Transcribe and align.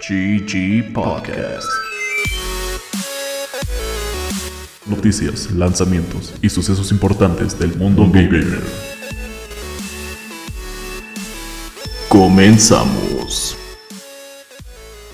GG 0.00 0.94
Podcast. 0.94 1.68
Noticias, 4.86 5.50
lanzamientos 5.52 6.32
y 6.40 6.48
sucesos 6.48 6.90
importantes 6.90 7.58
del 7.58 7.76
mundo 7.76 8.08
gamer. 8.10 8.62
Comenzamos. 12.08 13.59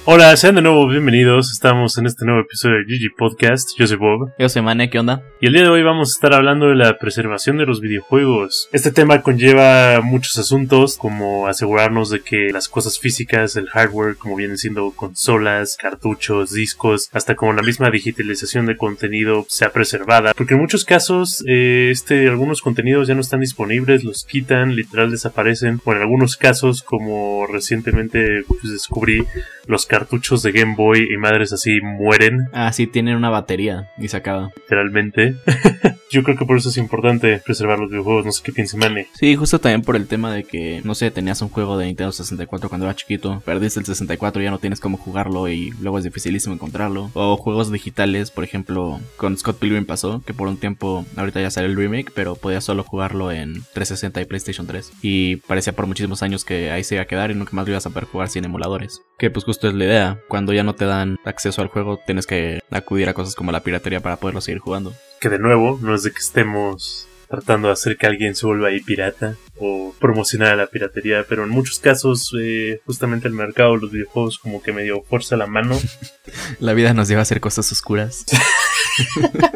Hola, 0.09 0.37
sean 0.37 0.55
de 0.55 0.63
nuevo 0.63 0.87
bienvenidos. 0.87 1.51
Estamos 1.51 1.99
en 1.99 2.07
este 2.07 2.25
nuevo 2.25 2.43
episodio 2.43 2.77
de 2.77 2.85
GG 2.85 3.17
Podcast. 3.17 3.71
Yo 3.77 3.89
soy 3.89 3.97
Bob. 3.97 4.31
Yo 4.39 4.49
soy 4.49 4.63
Mane, 4.63 4.89
¿qué 4.89 5.01
onda? 5.01 5.21
Y 5.41 5.49
el 5.49 5.53
día 5.53 5.63
de 5.63 5.69
hoy 5.69 5.83
vamos 5.83 6.11
a 6.11 6.13
estar 6.13 6.33
hablando 6.33 6.69
de 6.69 6.77
la 6.77 6.97
preservación 6.97 7.59
de 7.59 7.67
los 7.67 7.81
videojuegos. 7.81 8.69
Este 8.71 8.93
tema 8.93 9.23
conlleva 9.23 10.01
muchos 10.03 10.39
asuntos, 10.39 10.97
como 10.97 11.49
asegurarnos 11.49 12.09
de 12.09 12.21
que 12.21 12.51
las 12.53 12.69
cosas 12.69 13.01
físicas, 13.01 13.57
el 13.57 13.69
hardware, 13.69 14.17
como 14.17 14.37
vienen 14.37 14.59
siendo 14.59 14.93
consolas, 14.93 15.77
cartuchos, 15.77 16.53
discos, 16.53 17.11
hasta 17.13 17.35
como 17.35 17.53
la 17.55 17.63
misma 17.63 17.91
digitalización 17.91 18.67
de 18.67 18.77
contenido 18.77 19.45
sea 19.49 19.73
preservada. 19.73 20.35
Porque 20.37 20.55
en 20.55 20.61
muchos 20.61 20.85
casos, 20.85 21.43
eh, 21.49 21.89
este, 21.91 22.29
algunos 22.29 22.63
contenidos 22.63 23.09
ya 23.09 23.17
no 23.17 23.23
están 23.23 23.41
disponibles, 23.41 24.05
los 24.05 24.25
quitan, 24.25 24.77
literal 24.77 25.11
desaparecen. 25.11 25.81
O 25.85 25.93
en 25.93 26.03
algunos 26.03 26.37
casos, 26.37 26.85
como 26.85 27.49
recientemente 27.49 28.45
pues, 28.47 28.71
descubrí, 28.71 29.27
los 29.67 29.87
cartuchos 29.97 30.43
de 30.43 30.53
Game 30.53 30.75
Boy 30.77 31.09
y 31.11 31.17
madres 31.17 31.55
así 31.55 31.81
mueren. 31.81 32.49
Ah, 32.53 32.71
sí, 32.71 32.87
tienen 32.87 33.17
una 33.17 33.31
batería 33.31 33.91
y 33.97 34.09
se 34.09 34.19
acaba. 34.19 34.51
Literalmente. 34.55 35.37
Yo 36.11 36.23
creo 36.23 36.37
que 36.37 36.45
por 36.45 36.57
eso 36.57 36.69
es 36.69 36.77
importante 36.77 37.41
preservar 37.45 37.79
los 37.79 37.91
videojuegos. 37.91 38.25
No 38.25 38.33
sé 38.33 38.43
qué 38.43 38.53
piense 38.53 38.77
Mane. 38.77 39.09
Sí, 39.15 39.35
justo 39.37 39.59
también 39.59 39.83
por 39.83 39.97
el 39.97 40.07
tema 40.07 40.33
de 40.33 40.45
que, 40.45 40.81
no 40.85 40.95
sé, 40.95 41.11
tenías 41.11 41.43
un 41.43 41.49
juego 41.49 41.79
de 41.79 41.87
Nintendo 41.87 42.13
64 42.13 42.69
cuando 42.69 42.87
era 42.87 42.95
chiquito, 42.95 43.43
perdiste 43.45 43.81
el 43.81 43.87
64 43.87 44.41
y 44.41 44.45
ya 44.45 44.51
no 44.51 44.59
tienes 44.59 44.81
cómo 44.81 44.97
jugarlo 44.97 45.49
y 45.49 45.71
luego 45.81 45.99
es 45.99 46.05
dificilísimo 46.05 46.55
encontrarlo. 46.55 47.11
O 47.15 47.37
juegos 47.37 47.73
digitales, 47.73 48.31
por 48.31 48.45
ejemplo, 48.45 49.01
con 49.17 49.37
Scott 49.37 49.59
Pilgrim 49.59 49.85
pasó, 49.85 50.23
que 50.25 50.35
por 50.35 50.49
un 50.49 50.57
tiempo, 50.59 51.05
ahorita 51.17 51.41
ya 51.41 51.51
sale 51.51 51.67
el 51.67 51.77
remake, 51.77 52.13
pero 52.15 52.37
podías 52.37 52.65
solo 52.65 52.85
jugarlo 52.85 53.33
en 53.33 53.63
360 53.75 54.21
y 54.21 54.25
PlayStation 54.25 54.67
3. 54.67 54.93
Y 55.03 55.37
parecía 55.37 55.75
por 55.75 55.87
muchísimos 55.87 56.23
años 56.23 56.45
que 56.45 56.71
ahí 56.71 56.85
se 56.85 56.95
iba 56.95 57.03
a 57.03 57.07
quedar 57.07 57.31
y 57.31 57.35
nunca 57.35 57.53
más 57.55 57.67
lo 57.67 57.73
ibas 57.73 57.87
a 57.87 57.91
poder 57.91 58.05
jugar 58.05 58.29
sin 58.29 58.45
emuladores. 58.45 59.03
Que 59.19 59.31
pues 59.31 59.45
justo 59.45 59.69
es 59.69 59.75
la 59.75 59.85
idea. 59.85 60.21
Cuando 60.29 60.53
ya 60.53 60.63
no 60.63 60.75
te 60.75 60.85
dan 60.85 61.19
acceso 61.25 61.63
al 61.63 61.69
juego, 61.69 61.99
tienes 62.05 62.27
que 62.27 62.61
acudir 62.71 63.09
a 63.09 63.15
cosas 63.15 63.35
como 63.35 63.53
la 63.53 63.61
piratería 63.61 64.01
para 64.01 64.17
poderlo 64.17 64.41
seguir 64.41 64.61
jugando. 64.61 64.93
Que 65.21 65.29
de 65.29 65.39
nuevo, 65.39 65.79
no 65.83 65.95
es 65.95 66.03
de 66.03 66.13
que 66.13 66.19
estemos 66.19 67.09
tratando 67.29 67.69
de 67.69 67.73
hacer 67.73 67.97
que 67.97 68.07
alguien 68.07 68.35
se 68.35 68.47
vuelva 68.47 68.69
ahí 68.69 68.81
pirata 68.81 69.37
o 69.59 69.95
promocionar 69.99 70.53
a 70.53 70.57
la 70.57 70.67
piratería, 70.67 71.25
pero 71.29 71.45
en 71.45 71.51
muchos 71.51 71.81
casos 71.81 72.33
eh, 72.39 72.81
justamente 72.87 73.27
el 73.27 73.35
mercado 73.35 73.73
de 73.73 73.81
los 73.81 73.91
videojuegos 73.91 74.39
como 74.39 74.63
que 74.63 74.73
medio 74.73 75.03
fuerza 75.03 75.37
la 75.37 75.47
mano. 75.47 75.79
la 76.61 76.75
vida 76.75 76.95
nos 76.95 77.09
lleva 77.09 77.21
a 77.21 77.23
hacer 77.23 77.41
cosas 77.41 77.71
oscuras. 77.73 78.27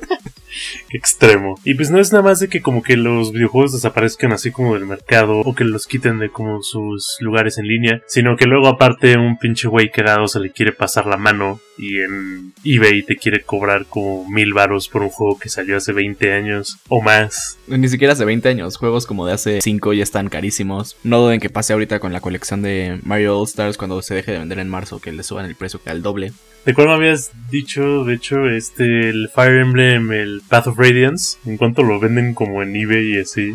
Extremo. 0.90 1.58
Y 1.64 1.74
pues 1.74 1.90
no 1.90 2.00
es 2.00 2.12
nada 2.12 2.24
más 2.24 2.40
de 2.40 2.48
que 2.48 2.60
como 2.60 2.82
que 2.82 2.96
los 2.96 3.32
videojuegos 3.32 3.72
desaparezcan 3.72 4.32
así 4.32 4.50
como 4.50 4.74
del 4.74 4.86
mercado 4.86 5.40
o 5.40 5.54
que 5.54 5.64
los 5.64 5.86
quiten 5.86 6.18
de 6.18 6.30
como 6.30 6.62
sus 6.62 7.16
lugares 7.20 7.58
en 7.58 7.66
línea, 7.66 8.02
sino 8.06 8.36
que 8.36 8.46
luego 8.46 8.68
aparte 8.68 9.16
un 9.16 9.38
pinche 9.38 9.68
güey 9.68 9.90
quedado 9.90 10.26
se 10.28 10.40
le 10.40 10.50
quiere 10.50 10.72
pasar 10.72 11.06
la 11.06 11.16
mano 11.16 11.60
y 11.78 11.98
en 12.00 12.52
eBay 12.64 13.02
te 13.02 13.16
quiere 13.16 13.42
cobrar 13.42 13.86
como 13.86 14.28
mil 14.28 14.52
varos 14.52 14.88
por 14.88 15.02
un 15.02 15.08
juego 15.08 15.38
que 15.38 15.48
salió 15.48 15.76
hace 15.76 15.92
20 15.92 16.32
años 16.32 16.78
o 16.88 17.00
más. 17.00 17.58
Ni 17.66 17.88
siquiera 17.88 18.12
hace 18.12 18.24
20 18.24 18.48
años, 18.48 18.76
juegos 18.76 19.06
como 19.06 19.26
de 19.26 19.32
hace 19.32 19.60
5 19.62 19.94
ya 19.94 20.02
están 20.02 20.28
carísimos. 20.28 20.96
No 21.04 21.20
duden 21.20 21.40
que 21.40 21.50
pase 21.50 21.72
ahorita 21.72 22.00
con 22.00 22.12
la 22.12 22.20
colección 22.20 22.62
de 22.62 22.98
Mario 23.02 23.38
All 23.38 23.46
Stars 23.46 23.78
cuando 23.78 24.02
se 24.02 24.14
deje 24.14 24.32
de 24.32 24.38
vender 24.38 24.58
en 24.58 24.68
marzo, 24.68 25.00
que 25.00 25.12
le 25.12 25.22
suban 25.22 25.46
el 25.46 25.54
precio 25.54 25.80
al 25.86 26.02
doble. 26.02 26.32
¿De 26.64 26.74
cuál 26.74 26.88
me 26.88 26.94
habías 26.94 27.30
dicho, 27.50 28.04
de 28.04 28.14
hecho, 28.14 28.46
este, 28.48 29.08
el 29.08 29.30
Fire 29.34 29.60
Emblem, 29.60 30.12
el 30.12 30.42
Path 30.46 30.66
of 30.66 30.78
Radiance? 30.80 31.38
¿En 31.44 31.58
cuanto 31.58 31.82
lo 31.82 32.00
venden 32.00 32.32
como 32.32 32.62
en 32.62 32.74
eBay 32.74 33.16
y 33.16 33.20
así? 33.20 33.54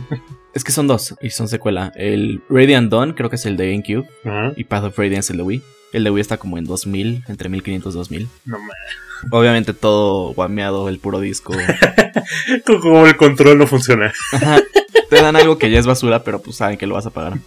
Es 0.53 0.63
que 0.63 0.71
son 0.71 0.87
dos 0.87 1.15
y 1.21 1.31
son 1.31 1.47
secuela. 1.47 1.91
El 1.95 2.41
Radiant 2.49 2.91
Dawn 2.91 3.13
creo 3.13 3.29
que 3.29 3.35
es 3.35 3.45
el 3.45 3.57
de 3.57 3.71
GameCube 3.71 4.07
y 4.55 4.63
Path 4.65 4.85
of 4.85 4.97
Radiance 4.97 5.33
el 5.33 5.37
de 5.37 5.43
Wii. 5.43 5.61
El 5.91 6.03
de 6.03 6.11
Wii 6.11 6.21
está 6.21 6.37
como 6.37 6.57
en 6.57 6.65
2000, 6.65 7.23
entre 7.27 7.49
1500 7.49 7.93
y 7.93 7.97
2000. 7.97 8.27
No 8.45 8.59
mames. 8.59 8.75
Obviamente 9.31 9.73
todo 9.73 10.33
guameado, 10.33 10.89
el 10.89 10.99
puro 10.99 11.19
disco. 11.19 11.53
como 12.81 13.05
el 13.05 13.15
control 13.15 13.57
no 13.57 13.67
funciona. 13.67 14.13
Te 15.09 15.21
dan 15.21 15.35
algo 15.35 15.57
que 15.57 15.69
ya 15.69 15.79
es 15.79 15.85
basura, 15.85 16.23
pero 16.23 16.41
pues 16.41 16.57
saben 16.57 16.77
que 16.77 16.87
lo 16.87 16.95
vas 16.95 17.05
a 17.05 17.11
pagar. 17.11 17.37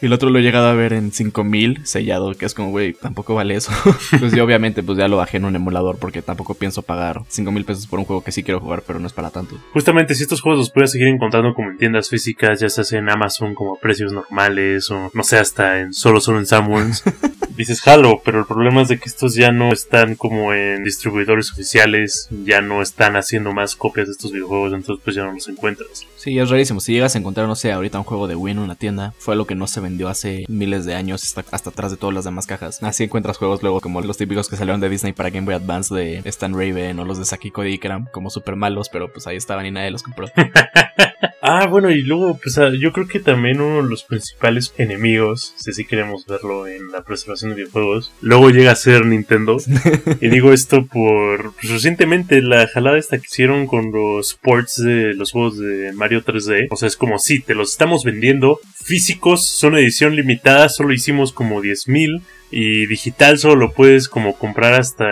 Y 0.00 0.06
el 0.06 0.12
otro 0.12 0.30
lo 0.30 0.38
he 0.38 0.42
llegado 0.42 0.68
a 0.68 0.74
ver 0.74 0.92
en 0.92 1.12
5000 1.12 1.80
sellado, 1.84 2.34
que 2.34 2.46
es 2.46 2.54
como, 2.54 2.70
güey, 2.70 2.92
tampoco 2.92 3.34
vale 3.34 3.54
eso. 3.54 3.72
pues 4.20 4.32
yo 4.32 4.44
obviamente 4.44 4.82
pues 4.82 4.98
ya 4.98 5.08
lo 5.08 5.16
bajé 5.16 5.38
en 5.38 5.44
un 5.44 5.56
emulador 5.56 5.98
porque 5.98 6.22
tampoco 6.22 6.54
pienso 6.54 6.82
pagar 6.82 7.22
5000 7.28 7.64
pesos 7.64 7.86
por 7.86 7.98
un 7.98 8.04
juego 8.04 8.22
que 8.22 8.32
sí 8.32 8.42
quiero 8.42 8.60
jugar, 8.60 8.82
pero 8.86 8.98
no 8.98 9.06
es 9.06 9.12
para 9.12 9.30
tanto. 9.30 9.56
Justamente 9.72 10.14
si 10.14 10.22
estos 10.22 10.40
juegos 10.40 10.58
los 10.58 10.70
puedes 10.70 10.92
seguir 10.92 11.08
encontrando 11.08 11.54
como 11.54 11.70
en 11.70 11.78
tiendas 11.78 12.08
físicas, 12.08 12.60
ya 12.60 12.68
sea 12.68 12.98
en 12.98 13.08
Amazon 13.08 13.54
como 13.54 13.74
a 13.74 13.80
precios 13.80 14.12
normales 14.12 14.90
o 14.90 15.10
no 15.12 15.22
sé, 15.24 15.38
hasta 15.38 15.80
en 15.80 15.92
solo 15.92 16.20
solo 16.20 16.38
en 16.38 16.46
Samuels. 16.46 17.02
dices 17.62 17.80
jalo, 17.80 18.20
pero 18.24 18.40
el 18.40 18.46
problema 18.46 18.82
es 18.82 18.88
de 18.88 18.98
que 18.98 19.08
estos 19.08 19.34
ya 19.34 19.52
no 19.52 19.72
están 19.72 20.16
como 20.16 20.52
en 20.52 20.84
distribuidores 20.84 21.52
oficiales, 21.52 22.28
ya 22.44 22.60
no 22.60 22.82
están 22.82 23.16
haciendo 23.16 23.52
más 23.52 23.76
copias 23.76 24.08
de 24.08 24.12
estos 24.12 24.32
videojuegos, 24.32 24.72
entonces 24.72 25.02
pues 25.04 25.16
ya 25.16 25.24
no 25.24 25.32
los 25.32 25.48
encuentras. 25.48 26.06
Sí, 26.16 26.38
es 26.38 26.50
rarísimo. 26.50 26.80
Si 26.80 26.92
llegas 26.92 27.14
a 27.14 27.18
encontrar, 27.18 27.46
no 27.46 27.54
sé, 27.54 27.72
ahorita 27.72 27.98
un 27.98 28.04
juego 28.04 28.26
de 28.26 28.36
Wii 28.36 28.52
en 28.52 28.58
una 28.58 28.74
tienda, 28.74 29.14
fue 29.18 29.36
lo 29.36 29.46
que 29.46 29.54
no 29.54 29.66
se 29.66 29.80
vendió 29.80 30.08
hace 30.08 30.44
miles 30.48 30.84
de 30.84 30.94
años, 30.94 31.22
hasta, 31.22 31.44
hasta 31.54 31.70
atrás 31.70 31.90
de 31.90 31.96
todas 31.96 32.14
las 32.14 32.24
demás 32.24 32.46
cajas. 32.46 32.82
Así 32.82 33.04
encuentras 33.04 33.38
juegos 33.38 33.62
luego 33.62 33.80
como 33.80 34.00
los 34.00 34.16
típicos 34.16 34.48
que 34.48 34.56
salieron 34.56 34.80
de 34.80 34.88
Disney 34.88 35.12
para 35.12 35.30
Game 35.30 35.46
Boy 35.46 35.54
Advance 35.54 35.94
de 35.94 36.22
Stan 36.24 36.52
Raven 36.52 36.98
o 36.98 37.04
los 37.04 37.18
de 37.18 37.24
Saki 37.24 37.50
Cody 37.50 37.78
que 37.78 37.86
eran 37.86 38.06
como 38.06 38.30
súper 38.30 38.56
malos, 38.56 38.88
pero 38.88 39.12
pues 39.12 39.26
ahí 39.26 39.36
estaban 39.36 39.66
y 39.66 39.70
nadie 39.70 39.90
los 39.90 40.02
compró. 40.02 40.26
Ah, 41.44 41.66
bueno, 41.66 41.90
y 41.90 42.02
luego, 42.02 42.38
pues 42.40 42.56
yo 42.78 42.92
creo 42.92 43.08
que 43.08 43.18
también 43.18 43.60
uno 43.60 43.82
de 43.82 43.90
los 43.90 44.04
principales 44.04 44.72
enemigos, 44.78 45.54
si 45.56 45.72
así 45.72 45.84
queremos 45.84 46.24
verlo 46.24 46.68
en 46.68 46.92
la 46.92 47.02
preservación 47.02 47.50
de 47.50 47.56
videojuegos, 47.56 48.12
luego 48.20 48.50
llega 48.50 48.70
a 48.70 48.76
ser 48.76 49.04
Nintendo. 49.04 49.56
y 50.20 50.28
digo 50.28 50.52
esto 50.52 50.86
por 50.86 51.52
pues, 51.54 51.72
recientemente 51.72 52.40
la 52.42 52.68
jalada 52.68 52.96
esta 52.96 53.18
que 53.18 53.26
hicieron 53.26 53.66
con 53.66 53.90
los 53.90 54.34
ports 54.34 54.84
de 54.84 55.14
los 55.14 55.32
juegos 55.32 55.58
de 55.58 55.92
Mario 55.94 56.24
3D. 56.24 56.68
O 56.70 56.76
sea, 56.76 56.86
es 56.86 56.96
como 56.96 57.18
si 57.18 57.40
te 57.40 57.56
los 57.56 57.72
estamos 57.72 58.04
vendiendo 58.04 58.60
físicos, 58.76 59.44
son 59.44 59.76
edición 59.76 60.14
limitada, 60.14 60.68
solo 60.68 60.92
hicimos 60.92 61.32
como 61.32 61.60
10.000 61.60 62.22
y 62.52 62.86
digital 62.86 63.38
solo 63.38 63.56
lo 63.56 63.72
puedes 63.72 64.08
como 64.08 64.36
comprar 64.36 64.74
hasta 64.74 65.06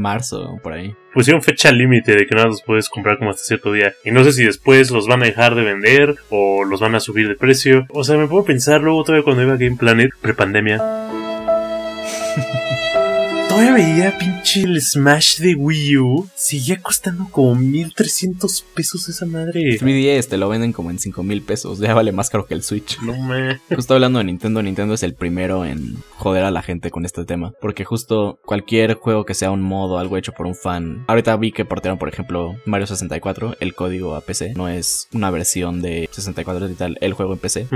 marzo, 0.00 0.58
por 0.62 0.72
ahí. 0.72 0.94
Pusieron 1.14 1.42
fecha 1.42 1.70
límite 1.70 2.16
de 2.16 2.26
que 2.26 2.34
nada 2.34 2.48
los 2.48 2.62
puedes 2.62 2.88
comprar 2.88 3.18
como 3.18 3.30
hasta 3.30 3.44
cierto 3.44 3.72
día. 3.72 3.92
Y 4.04 4.10
no 4.10 4.24
sé 4.24 4.32
si 4.32 4.44
después 4.44 4.90
los 4.90 5.06
van 5.06 5.22
a 5.22 5.26
dejar 5.26 5.54
de 5.54 5.62
vender 5.62 6.16
o 6.30 6.64
los 6.64 6.80
van 6.80 6.94
a 6.94 7.00
subir 7.00 7.28
de 7.28 7.34
precio. 7.34 7.86
O 7.90 8.04
sea, 8.04 8.16
me 8.16 8.26
puedo 8.26 8.44
pensar 8.44 8.80
luego 8.80 9.04
todavía 9.04 9.24
cuando 9.24 9.42
iba 9.42 9.54
a 9.54 9.58
Game 9.58 9.76
Planet, 9.76 10.10
prepandemia. 10.20 11.11
Todavía 13.52 13.74
veía 13.74 14.16
pinche 14.16 14.62
el 14.62 14.80
Smash 14.80 15.38
de 15.40 15.54
Wii 15.54 15.98
U. 15.98 16.26
Seguía 16.34 16.80
costando 16.80 17.28
como 17.30 17.54
1300 17.54 18.64
pesos 18.74 19.10
esa 19.10 19.26
madre. 19.26 19.78
3DS 19.78 20.28
te 20.28 20.38
lo 20.38 20.48
venden 20.48 20.72
como 20.72 20.90
en 20.90 20.98
5000 20.98 21.42
pesos. 21.42 21.78
Ya 21.78 21.92
vale 21.92 22.12
más 22.12 22.30
caro 22.30 22.46
que 22.46 22.54
el 22.54 22.62
Switch. 22.62 22.98
No 23.02 23.14
me. 23.14 23.60
Justo 23.68 23.92
hablando 23.92 24.20
de 24.20 24.24
Nintendo, 24.24 24.62
Nintendo 24.62 24.94
es 24.94 25.02
el 25.02 25.12
primero 25.12 25.66
en 25.66 25.98
joder 26.16 26.44
a 26.44 26.50
la 26.50 26.62
gente 26.62 26.90
con 26.90 27.04
este 27.04 27.26
tema. 27.26 27.52
Porque 27.60 27.84
justo 27.84 28.40
cualquier 28.46 28.94
juego 28.94 29.26
que 29.26 29.34
sea 29.34 29.50
un 29.50 29.60
modo, 29.60 29.98
algo 29.98 30.16
hecho 30.16 30.32
por 30.32 30.46
un 30.46 30.54
fan. 30.54 31.04
Ahorita 31.06 31.36
vi 31.36 31.52
que 31.52 31.66
portearon, 31.66 31.98
por 31.98 32.08
ejemplo, 32.08 32.56
Mario 32.64 32.86
64, 32.86 33.58
el 33.60 33.74
código 33.74 34.14
a 34.14 34.22
PC. 34.22 34.54
No 34.56 34.70
es 34.70 35.08
una 35.12 35.30
versión 35.30 35.82
de 35.82 36.08
64 36.10 36.70
y 36.70 36.74
tal, 36.74 36.96
el 37.02 37.12
juego 37.12 37.34
en 37.34 37.38
PC. 37.38 37.66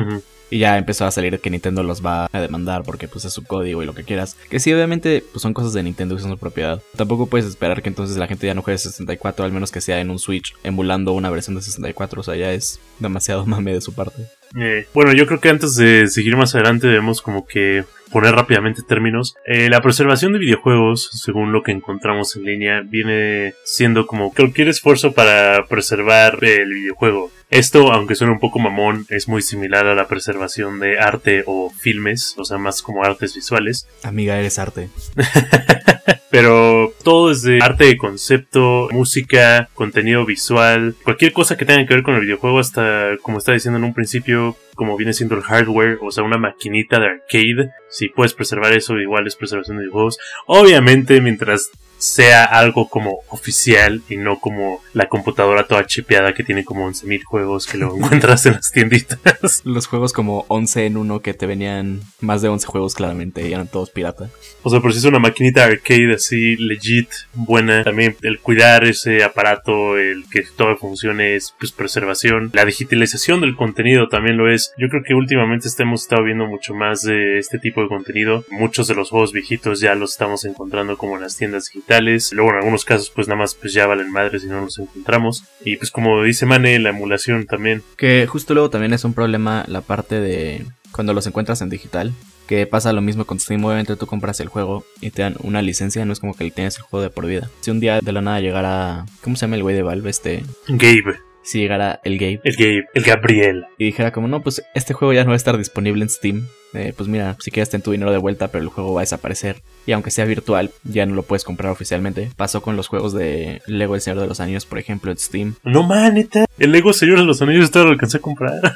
Y 0.49 0.58
ya 0.58 0.79
empezó 0.79 1.05
a 1.05 1.11
salir 1.11 1.40
que 1.40 1.50
Nintendo 1.50 1.82
los 1.82 2.06
va 2.06 2.29
a 2.32 2.40
demandar 2.40 2.84
porque 2.84 3.08
pues 3.08 3.25
es 3.25 3.32
su 3.32 3.44
código 3.44 3.82
y 3.82 3.87
lo 3.87 3.94
que 3.94 4.05
quieras. 4.05 4.37
Que 4.49 4.61
sí, 4.61 4.72
obviamente 4.72 5.25
pues 5.32 5.43
son 5.43 5.52
cosas 5.52 5.65
de 5.72 5.82
Nintendo 5.82 6.16
que 6.16 6.22
son 6.22 6.30
su 6.30 6.38
propiedad. 6.38 6.82
Tampoco 6.96 7.26
puedes 7.26 7.46
esperar 7.46 7.82
que 7.82 7.88
entonces 7.88 8.16
la 8.16 8.26
gente 8.26 8.46
ya 8.46 8.54
no 8.54 8.62
juegue 8.62 8.78
64, 8.78 9.44
al 9.44 9.52
menos 9.52 9.70
que 9.70 9.80
sea 9.80 10.00
en 10.00 10.10
un 10.10 10.18
Switch 10.18 10.54
emulando 10.62 11.12
una 11.12 11.30
versión 11.30 11.56
de 11.56 11.62
64. 11.62 12.20
O 12.20 12.24
sea, 12.24 12.36
ya 12.36 12.52
es 12.52 12.80
demasiado 12.98 13.46
mame 13.46 13.72
de 13.72 13.80
su 13.80 13.94
parte. 13.94 14.22
Eh, 14.58 14.86
bueno, 14.94 15.12
yo 15.12 15.26
creo 15.26 15.40
que 15.40 15.48
antes 15.48 15.74
de 15.74 16.06
seguir 16.08 16.36
más 16.36 16.54
adelante 16.54 16.86
debemos 16.86 17.20
como 17.20 17.46
que 17.46 17.84
poner 18.11 18.35
rápidamente 18.35 18.82
términos. 18.82 19.35
Eh, 19.47 19.69
la 19.69 19.81
preservación 19.81 20.32
de 20.32 20.38
videojuegos, 20.38 21.11
según 21.12 21.53
lo 21.53 21.62
que 21.62 21.73
encontramos 21.73 22.37
en 22.37 22.44
línea, 22.44 22.82
viene 22.85 23.55
siendo 23.64 24.06
como 24.06 24.32
cualquier 24.32 24.69
esfuerzo 24.69 25.12
para 25.12 25.67
preservar 25.67 26.38
el 26.43 26.73
videojuego. 26.73 27.31
Esto, 27.50 27.93
aunque 27.93 28.17
suene 28.17 28.32
un 28.32 28.41
poco 28.41 28.58
mamón, 28.58 29.06
es 29.08 29.29
muy 29.29 29.41
similar 29.41 29.87
a 29.87 29.94
la 29.94 30.08
preservación 30.08 30.81
de 30.81 30.99
arte 30.99 31.44
o 31.47 31.70
filmes, 31.70 32.35
o 32.38 32.44
sea, 32.44 32.58
más 32.58 32.82
como 32.82 33.05
artes 33.05 33.35
visuales. 33.35 33.87
Amiga, 34.03 34.38
eres 34.38 34.58
arte. 34.58 34.88
Pero 36.31 36.93
todo 37.05 37.29
desde 37.29 37.62
arte 37.62 37.85
de 37.85 37.97
concepto, 37.97 38.88
música, 38.91 39.69
contenido 39.75 40.25
visual, 40.26 40.97
cualquier 41.05 41.32
cosa 41.32 41.56
que 41.56 41.64
tenga 41.64 41.87
que 41.87 41.94
ver 41.94 42.03
con 42.03 42.14
el 42.14 42.23
videojuego, 42.23 42.58
hasta 42.58 43.17
como 43.23 43.38
estaba 43.38 43.55
diciendo 43.55 43.79
en 43.79 43.85
un 43.85 43.94
principio, 43.94 44.56
como 44.76 44.96
viene 44.96 45.12
siendo 45.12 45.34
el 45.34 45.43
hardware, 45.43 45.99
o 46.02 46.12
sea, 46.12 46.23
una 46.23 46.38
maquinita 46.38 47.00
de 47.00 47.06
arcade. 47.06 47.70
Si 47.88 48.08
puedes 48.08 48.34
preservar 48.34 48.73
eso, 48.73 48.96
igual 48.99 49.26
es 49.26 49.34
preservación 49.34 49.78
de 49.78 49.84
videojuegos. 49.84 50.19
Obviamente, 50.46 51.20
mientras 51.20 51.70
sea 51.98 52.44
algo 52.44 52.88
como 52.88 53.20
oficial 53.28 54.02
y 54.08 54.16
no 54.16 54.38
como 54.38 54.81
la 54.93 55.08
computadora 55.08 55.66
toda 55.66 55.87
chipeada 55.87 56.34
que 56.34 56.44
tiene 56.44 56.64
como 56.64 56.88
11.000 56.88 57.25
juegos 57.25 57.66
que 57.66 57.78
lo 57.78 57.96
encuentras 57.96 58.46
en 58.46 58.54
las 58.54 58.70
tienditas. 58.70 59.62
Los 59.64 59.87
juegos 59.87 60.12
como 60.12 60.44
11 60.48 60.87
en 60.87 60.96
uno 60.96 61.20
que 61.20 61.34
te 61.34 61.46
venían 61.46 62.00
más 62.20 62.43
de 62.43 62.48
11 62.48 62.66
juegos 62.66 62.94
claramente 62.94 63.48
y 63.48 63.52
eran 63.52 63.69
todos 63.69 63.90
pirata. 63.90 64.31
O 64.62 64.70
sea, 64.70 64.81
por 64.81 64.93
si 64.93 64.98
es 64.98 65.04
una 65.04 65.19
maquinita 65.19 65.64
arcade 65.64 66.14
así 66.14 66.56
legit, 66.56 67.08
buena. 67.34 67.84
También 67.84 68.16
el 68.22 68.40
cuidar 68.40 68.84
ese 68.84 69.25
aparato, 69.25 69.96
el 69.96 70.25
que 70.31 70.44
todo 70.56 70.76
funcione 70.76 71.37
es 71.37 71.54
pues 71.58 71.72
preservación. 71.72 72.50
La 72.52 72.64
digitalización 72.64 73.40
del 73.40 73.56
contenido 73.56 74.08
también 74.08 74.37
lo 74.37 74.50
es. 74.50 74.72
Yo 74.78 74.88
creo 74.88 75.02
que 75.04 75.14
últimamente 75.14 75.69
hemos 75.78 76.02
estado 76.02 76.25
viendo 76.25 76.46
mucho 76.46 76.75
más 76.75 77.02
de 77.02 77.38
este 77.38 77.58
tipo 77.58 77.82
de 77.82 77.88
contenido. 77.88 78.44
Muchos 78.50 78.88
de 78.88 78.94
los 78.94 79.10
juegos 79.10 79.32
viejitos 79.32 79.81
ya 79.81 79.94
los 79.94 80.12
estamos 80.12 80.44
encontrando 80.44 80.96
como 80.96 81.16
en 81.16 81.22
las 81.22 81.37
tiendas 81.37 81.66
digitales 81.66 81.85
Luego 82.32 82.50
en 82.50 82.56
algunos 82.56 82.84
casos 82.84 83.10
pues 83.10 83.28
nada 83.28 83.40
más 83.40 83.54
pues 83.54 83.72
ya 83.72 83.86
valen 83.86 84.10
madres 84.10 84.42
si 84.42 84.48
no 84.48 84.60
los 84.60 84.78
encontramos. 84.78 85.44
Y 85.64 85.76
pues 85.76 85.90
como 85.90 86.22
dice 86.22 86.46
Mane, 86.46 86.78
la 86.78 86.90
emulación 86.90 87.46
también. 87.46 87.82
Que 87.96 88.26
justo 88.26 88.54
luego 88.54 88.70
también 88.70 88.92
es 88.92 89.04
un 89.04 89.14
problema 89.14 89.64
la 89.68 89.80
parte 89.80 90.20
de 90.20 90.64
cuando 90.92 91.12
los 91.12 91.26
encuentras 91.26 91.60
en 91.60 91.70
digital. 91.70 92.12
Que 92.46 92.66
pasa 92.66 92.92
lo 92.92 93.02
mismo 93.02 93.24
con 93.24 93.40
Steam, 93.40 93.64
obviamente 93.64 93.96
tú 93.96 94.06
compras 94.06 94.38
el 94.38 94.48
juego 94.48 94.84
y 95.00 95.10
te 95.10 95.22
dan 95.22 95.34
una 95.42 95.62
licencia, 95.62 96.04
no 96.04 96.12
es 96.12 96.20
como 96.20 96.34
que 96.34 96.48
tienes 96.52 96.76
el 96.76 96.82
juego 96.82 97.02
de 97.02 97.10
por 97.10 97.26
vida. 97.26 97.50
Si 97.60 97.72
un 97.72 97.80
día 97.80 97.98
de 98.00 98.12
la 98.12 98.20
nada 98.20 98.40
llegara, 98.40 99.04
¿cómo 99.20 99.34
se 99.34 99.46
llama 99.46 99.56
el 99.56 99.64
güey 99.64 99.74
de 99.74 99.82
Valve? 99.82 100.08
Este... 100.08 100.44
Gabe 100.68 101.26
si 101.46 101.60
llegara 101.60 102.00
el 102.02 102.18
Gabe. 102.18 102.40
El 102.42 102.56
Gabe, 102.56 102.86
el 102.92 103.04
Gabriel. 103.04 103.64
Y 103.78 103.86
dijera 103.86 104.12
como, 104.12 104.26
no, 104.26 104.42
pues 104.42 104.62
este 104.74 104.94
juego 104.94 105.12
ya 105.12 105.22
no 105.22 105.28
va 105.28 105.34
a 105.34 105.36
estar 105.36 105.56
disponible 105.56 106.02
en 106.02 106.08
Steam. 106.08 106.48
Eh, 106.76 106.93
pues 106.96 107.08
mira, 107.08 107.37
si 107.40 107.50
quieres 107.50 107.70
ten 107.70 107.82
tu 107.82 107.93
dinero 107.93 108.12
de 108.12 108.19
vuelta, 108.19 108.49
pero 108.49 108.62
el 108.62 108.69
juego 108.69 108.94
va 108.94 109.00
a 109.00 109.02
desaparecer. 109.02 109.62
Y 109.87 109.93
aunque 109.93 110.11
sea 110.11 110.25
virtual, 110.25 110.70
ya 110.84 111.06
no 111.06 111.14
lo 111.14 111.23
puedes 111.23 111.44
comprar 111.44 111.73
oficialmente. 111.73 112.31
Pasó 112.37 112.61
con 112.61 112.76
los 112.76 112.88
juegos 112.88 113.12
de 113.12 113.62
Lego 113.67 113.94
El 113.94 114.00
Señor 114.00 114.20
de 114.20 114.26
los 114.26 114.40
Anillos, 114.40 114.67
por 114.67 114.78
ejemplo, 114.78 115.11
en 115.11 115.19
Steam. 115.19 115.55
No 115.64 115.82
manita. 115.82 116.44
El 116.58 116.73
Lego 116.73 116.93
Señor 116.93 117.19
de 117.19 117.25
los 117.25 117.40
Anillos 117.43 117.64
esto 117.64 117.84
lo 117.84 117.90
alcancé 117.90 118.19
a 118.19 118.20
comprar. 118.20 118.61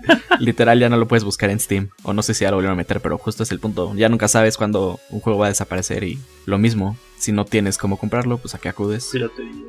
Literal 0.38 0.78
ya 0.78 0.88
no 0.88 0.96
lo 0.96 1.08
puedes 1.08 1.24
buscar 1.24 1.50
en 1.50 1.60
Steam. 1.60 1.90
O 2.02 2.12
no 2.12 2.22
sé 2.22 2.34
si 2.34 2.42
ya 2.42 2.50
lo 2.50 2.56
volvieron 2.56 2.74
a 2.74 2.76
meter, 2.76 3.00
pero 3.00 3.18
justo 3.18 3.42
es 3.42 3.52
el 3.52 3.60
punto. 3.60 3.94
Ya 3.94 4.08
nunca 4.08 4.28
sabes 4.28 4.56
cuándo 4.56 5.00
un 5.10 5.20
juego 5.20 5.40
va 5.40 5.46
a 5.46 5.50
desaparecer 5.50 6.04
y 6.04 6.18
lo 6.46 6.58
mismo 6.58 6.96
si 7.22 7.30
no 7.30 7.44
tienes 7.44 7.78
cómo 7.78 7.98
comprarlo, 7.98 8.38
pues 8.38 8.56
a 8.56 8.58
qué 8.58 8.68
acudes 8.68 9.12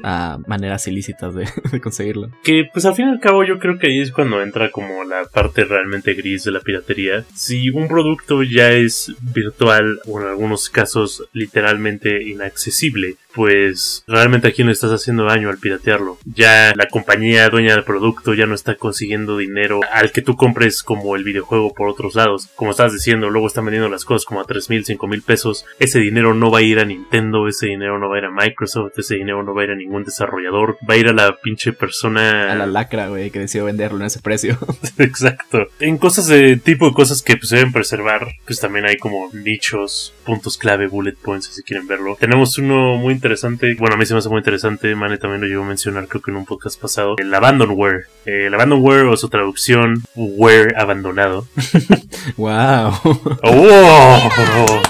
a 0.01 0.39
maneras 0.47 0.87
ilícitas 0.87 1.35
de, 1.71 1.81
conseguirlo. 1.81 2.31
Que 2.43 2.63
pues 2.73 2.85
al 2.85 2.95
fin 2.95 3.09
y 3.09 3.11
al 3.11 3.19
cabo 3.19 3.43
yo 3.43 3.59
creo 3.59 3.77
que 3.77 3.87
ahí 3.87 4.01
es 4.01 4.11
cuando 4.11 4.41
entra 4.41 4.71
como 4.71 5.03
la 5.03 5.25
parte 5.25 5.63
realmente 5.63 6.15
gris 6.15 6.43
de 6.45 6.51
la 6.51 6.61
piratería. 6.61 7.23
Si 7.35 7.69
un 7.69 7.87
producto 7.87 8.41
ya 8.41 8.71
es 8.71 9.13
virtual 9.21 9.99
o 10.07 10.19
en 10.19 10.27
algunos 10.27 10.69
casos 10.69 11.29
literalmente 11.31 12.23
inaccesible, 12.23 13.17
pues 13.33 14.03
realmente 14.07 14.47
a 14.47 14.51
quién 14.51 14.67
le 14.67 14.73
estás 14.73 14.91
haciendo 14.91 15.25
daño 15.25 15.49
al 15.49 15.57
piratearlo. 15.57 16.17
Ya 16.25 16.73
la 16.75 16.87
compañía 16.87 17.49
dueña 17.49 17.73
del 17.73 17.83
producto 17.83 18.33
ya 18.33 18.45
no 18.45 18.55
está 18.55 18.75
consiguiendo 18.75 19.37
dinero 19.37 19.81
al 19.91 20.11
que 20.11 20.21
tú 20.21 20.35
compres 20.35 20.83
como 20.83 21.15
el 21.15 21.23
videojuego 21.23 21.73
por 21.73 21.89
otros 21.89 22.15
lados. 22.15 22.49
Como 22.55 22.71
estás 22.71 22.93
diciendo, 22.93 23.29
luego 23.29 23.47
están 23.47 23.65
vendiendo 23.65 23.89
las 23.89 24.05
cosas 24.05 24.25
como 24.25 24.41
a 24.41 24.45
3 24.45 24.69
mil, 24.69 24.85
5 24.85 25.07
mil 25.07 25.21
pesos. 25.21 25.65
Ese 25.79 25.99
dinero 25.99 26.33
no 26.33 26.51
va 26.51 26.59
a 26.59 26.61
ir 26.61 26.79
a 26.79 26.85
Nintendo, 26.85 27.47
ese 27.47 27.67
dinero 27.67 27.99
no 27.99 28.09
va 28.09 28.15
a 28.15 28.19
ir 28.19 28.25
a 28.25 28.31
Microsoft, 28.31 28.97
ese 28.97 29.15
dinero 29.15 29.43
no 29.43 29.53
va 29.53 29.61
a 29.61 29.65
ir 29.65 29.71
a 29.71 29.75
ningún 29.75 30.03
desarrollador. 30.03 30.77
Va 30.87 30.95
a 30.95 30.97
ir 30.97 31.07
a 31.07 31.13
la 31.13 31.37
pinche 31.37 31.73
persona... 31.73 32.51
A 32.51 32.55
la 32.55 32.65
lacra, 32.65 33.07
güey, 33.07 33.31
que 33.31 33.39
decidió 33.39 33.65
venderlo 33.65 33.99
en 33.99 34.05
ese 34.05 34.21
precio. 34.21 34.57
Exacto. 34.97 35.67
En 35.79 35.97
cosas 35.97 36.27
de 36.27 36.57
tipo 36.57 36.87
de 36.87 36.93
cosas 36.93 37.21
que 37.21 37.37
pues, 37.37 37.49
se 37.49 37.57
deben 37.57 37.71
preservar, 37.71 38.27
pues 38.45 38.59
también 38.59 38.85
hay 38.85 38.97
como 38.97 39.29
nichos, 39.33 40.13
puntos 40.23 40.57
clave, 40.57 40.87
bullet 40.87 41.15
points, 41.15 41.47
si 41.47 41.63
quieren 41.63 41.87
verlo. 41.87 42.15
Tenemos 42.19 42.57
uno 42.57 42.97
muy 42.97 43.13
interesante, 43.13 43.75
bueno, 43.77 43.95
a 43.95 43.97
mí 43.97 44.05
se 44.05 44.13
me 44.13 44.19
hace 44.19 44.29
muy 44.29 44.39
interesante, 44.39 44.95
Mane 44.95 45.17
también 45.17 45.41
lo 45.41 45.47
llegó 45.47 45.63
a 45.63 45.67
mencionar 45.67 46.07
creo 46.07 46.21
que 46.21 46.31
en 46.31 46.37
un 46.37 46.45
podcast 46.45 46.79
pasado, 46.79 47.15
el 47.17 47.33
Abandonware. 47.33 48.07
Eh, 48.25 48.47
el 48.47 48.53
Abandonware 48.53 49.05
o 49.05 49.17
su 49.17 49.29
traducción, 49.29 50.03
Ware 50.15 50.75
abandonado. 50.77 51.47
wow. 52.37 52.93
¡Oh! 53.43 54.81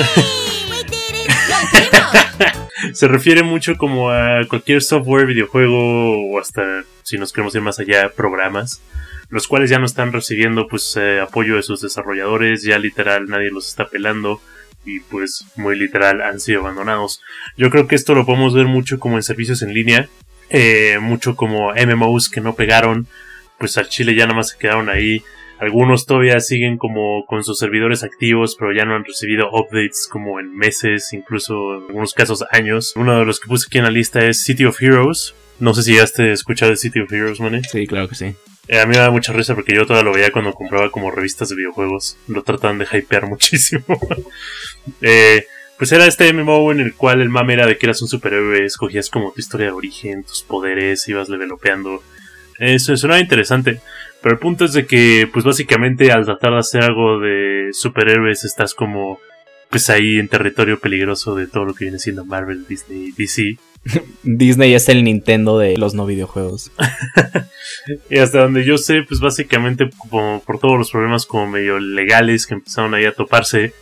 Se 2.92 3.06
refiere 3.06 3.42
mucho 3.42 3.76
como 3.76 4.10
a 4.10 4.40
cualquier 4.48 4.82
software, 4.82 5.26
videojuego 5.26 6.32
o 6.32 6.40
hasta, 6.40 6.62
si 7.02 7.18
nos 7.18 7.32
queremos 7.32 7.54
ir 7.54 7.60
más 7.60 7.78
allá, 7.78 8.10
programas 8.10 8.80
los 9.30 9.48
cuales 9.48 9.70
ya 9.70 9.78
no 9.78 9.86
están 9.86 10.12
recibiendo 10.12 10.66
pues 10.68 10.96
eh, 10.96 11.20
apoyo 11.20 11.56
de 11.56 11.62
sus 11.62 11.80
desarrolladores, 11.80 12.62
ya 12.62 12.78
literal 12.78 13.28
nadie 13.28 13.50
los 13.50 13.68
está 13.68 13.88
pelando 13.88 14.40
y 14.84 15.00
pues 15.00 15.44
muy 15.56 15.78
literal 15.78 16.20
han 16.20 16.40
sido 16.40 16.60
abandonados. 16.60 17.22
Yo 17.56 17.70
creo 17.70 17.86
que 17.86 17.94
esto 17.94 18.14
lo 18.14 18.26
podemos 18.26 18.54
ver 18.54 18.66
mucho 18.66 18.98
como 18.98 19.16
en 19.16 19.22
servicios 19.22 19.62
en 19.62 19.72
línea, 19.72 20.08
eh, 20.48 20.98
mucho 21.00 21.36
como 21.36 21.72
MMOs 21.72 22.28
que 22.28 22.40
no 22.40 22.54
pegaron, 22.54 23.06
pues 23.58 23.78
al 23.78 23.88
Chile 23.88 24.14
ya 24.14 24.26
nada 24.26 24.36
más 24.36 24.50
se 24.50 24.58
quedaron 24.58 24.88
ahí. 24.88 25.22
Algunos 25.60 26.06
todavía 26.06 26.40
siguen 26.40 26.78
como 26.78 27.26
con 27.26 27.44
sus 27.44 27.58
servidores 27.58 28.02
activos, 28.02 28.56
pero 28.58 28.72
ya 28.72 28.86
no 28.86 28.96
han 28.96 29.04
recibido 29.04 29.50
updates 29.52 30.08
como 30.10 30.40
en 30.40 30.56
meses, 30.56 31.12
incluso 31.12 31.76
en 31.76 31.82
algunos 31.88 32.14
casos 32.14 32.42
años. 32.50 32.94
Uno 32.96 33.18
de 33.18 33.26
los 33.26 33.38
que 33.38 33.46
puse 33.46 33.66
aquí 33.68 33.76
en 33.76 33.84
la 33.84 33.90
lista 33.90 34.24
es 34.24 34.40
City 34.40 34.64
of 34.64 34.80
Heroes. 34.80 35.34
No 35.58 35.74
sé 35.74 35.82
si 35.82 35.96
ya 35.96 36.06
te 36.06 36.32
escuchado 36.32 36.70
de 36.70 36.78
City 36.78 37.00
of 37.00 37.12
Heroes, 37.12 37.40
man. 37.40 37.62
Sí, 37.62 37.86
claro 37.86 38.08
que 38.08 38.14
sí. 38.14 38.34
Eh, 38.72 38.78
a 38.78 38.86
mí 38.86 38.92
me 38.92 38.98
da 38.98 39.10
mucha 39.10 39.32
risa 39.32 39.56
porque 39.56 39.74
yo 39.74 39.84
todavía 39.84 40.08
lo 40.08 40.14
veía 40.14 40.30
cuando 40.30 40.52
compraba 40.52 40.92
como 40.92 41.10
revistas 41.10 41.48
de 41.48 41.56
videojuegos. 41.56 42.16
Lo 42.28 42.44
trataban 42.44 42.78
de 42.78 42.86
hypear 42.90 43.26
muchísimo. 43.28 43.84
eh, 45.00 45.44
pues 45.76 45.90
era 45.90 46.06
este 46.06 46.32
MMO 46.32 46.70
en 46.70 46.78
el 46.78 46.94
cual 46.94 47.20
el 47.20 47.30
mame 47.30 47.54
era 47.54 47.66
de 47.66 47.76
que 47.76 47.86
eras 47.86 48.00
un 48.00 48.06
superhéroe, 48.06 48.64
escogías 48.64 49.10
como 49.10 49.32
tu 49.32 49.40
historia 49.40 49.66
de 49.66 49.72
origen, 49.72 50.22
tus 50.22 50.44
poderes, 50.44 51.08
ibas 51.08 51.28
levelopeando. 51.28 52.00
Eso 52.60 52.96
suena 52.96 53.18
interesante. 53.18 53.80
Pero 54.22 54.34
el 54.34 54.38
punto 54.38 54.66
es 54.66 54.72
de 54.72 54.86
que, 54.86 55.28
pues 55.32 55.44
básicamente 55.44 56.12
al 56.12 56.24
tratar 56.24 56.52
de 56.52 56.58
hacer 56.58 56.84
algo 56.84 57.18
de 57.18 57.70
superhéroes 57.72 58.44
estás 58.44 58.74
como, 58.74 59.18
pues 59.68 59.90
ahí 59.90 60.20
en 60.20 60.28
territorio 60.28 60.78
peligroso 60.78 61.34
de 61.34 61.48
todo 61.48 61.64
lo 61.64 61.74
que 61.74 61.86
viene 61.86 61.98
siendo 61.98 62.24
Marvel, 62.24 62.68
Disney, 62.68 63.10
DC. 63.16 63.56
Disney 64.22 64.74
es 64.74 64.88
el 64.88 65.04
Nintendo 65.04 65.58
de 65.58 65.76
los 65.76 65.94
no 65.94 66.06
videojuegos. 66.06 66.70
y 68.10 68.18
hasta 68.18 68.40
donde 68.40 68.64
yo 68.64 68.78
sé, 68.78 69.02
pues 69.02 69.20
básicamente 69.20 69.90
como 69.98 70.42
por 70.44 70.58
todos 70.58 70.78
los 70.78 70.90
problemas 70.90 71.26
como 71.26 71.46
medio 71.46 71.78
legales 71.78 72.46
que 72.46 72.54
empezaron 72.54 72.94
ahí 72.94 73.04
a 73.04 73.14
toparse, 73.14 73.72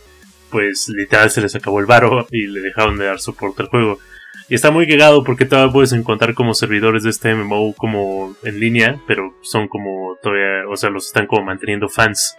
pues 0.49 0.89
literal 0.89 1.29
se 1.29 1.41
les 1.41 1.55
acabó 1.55 1.79
el 1.79 1.85
varo 1.85 2.27
y 2.31 2.47
le 2.47 2.61
dejaron 2.61 2.97
de 2.97 3.05
dar 3.05 3.19
soporte 3.19 3.63
al 3.63 3.69
juego. 3.69 3.99
Y 4.47 4.55
está 4.55 4.71
muy 4.71 4.87
llegado 4.87 5.23
porque 5.23 5.45
todavía 5.45 5.71
puedes 5.71 5.93
encontrar 5.93 6.33
como 6.33 6.55
servidores 6.55 7.03
de 7.03 7.11
este 7.11 7.35
MMO 7.35 7.73
como 7.73 8.35
en 8.43 8.59
línea, 8.59 8.99
pero 9.05 9.35
son 9.41 9.67
como 9.67 10.17
todavía, 10.23 10.67
o 10.67 10.75
sea, 10.75 10.89
los 10.89 11.05
están 11.07 11.27
como 11.27 11.45
manteniendo 11.45 11.87
fans. 11.87 12.35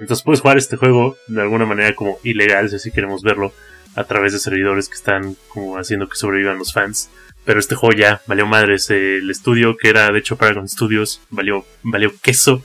Entonces 0.00 0.24
puedes 0.24 0.40
jugar 0.40 0.56
este 0.56 0.76
juego 0.76 1.16
de 1.28 1.42
alguna 1.42 1.66
manera 1.66 1.94
como 1.94 2.18
ilegal, 2.22 2.70
si 2.70 2.76
así 2.76 2.90
queremos 2.90 3.22
verlo 3.22 3.52
a 3.94 4.04
través 4.04 4.32
de 4.32 4.38
servidores 4.38 4.88
que 4.88 4.94
están 4.94 5.36
como 5.48 5.76
haciendo 5.78 6.08
que 6.08 6.16
sobrevivan 6.16 6.58
los 6.58 6.72
fans. 6.72 7.10
Pero 7.44 7.58
este 7.58 7.74
juego 7.74 7.94
ya 7.96 8.22
valió 8.26 8.46
madres. 8.46 8.88
El 8.90 9.30
estudio 9.30 9.76
que 9.76 9.88
era 9.88 10.10
de 10.10 10.18
hecho 10.18 10.36
Paragon 10.36 10.68
Studios 10.68 11.20
valió, 11.30 11.64
valió 11.82 12.12
queso. 12.22 12.62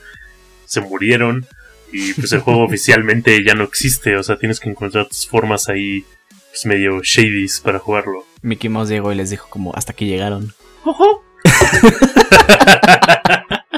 Se 0.64 0.80
murieron. 0.80 1.46
Y 1.92 2.12
pues 2.14 2.32
el 2.32 2.40
juego 2.40 2.64
oficialmente 2.64 3.42
ya 3.44 3.54
no 3.54 3.64
existe. 3.64 4.16
O 4.16 4.22
sea, 4.22 4.38
tienes 4.38 4.60
que 4.60 4.70
encontrar 4.70 5.06
tus 5.06 5.26
formas 5.26 5.68
ahí 5.68 6.04
pues 6.50 6.64
medio 6.66 7.00
shadies 7.02 7.60
para 7.60 7.78
jugarlo. 7.78 8.24
Mickey 8.42 8.70
Mouse 8.70 8.88
llegó 8.88 9.12
y 9.12 9.16
les 9.16 9.30
dijo 9.30 9.48
como 9.50 9.74
hasta 9.74 9.92
aquí 9.92 10.06
llegaron. 10.06 10.54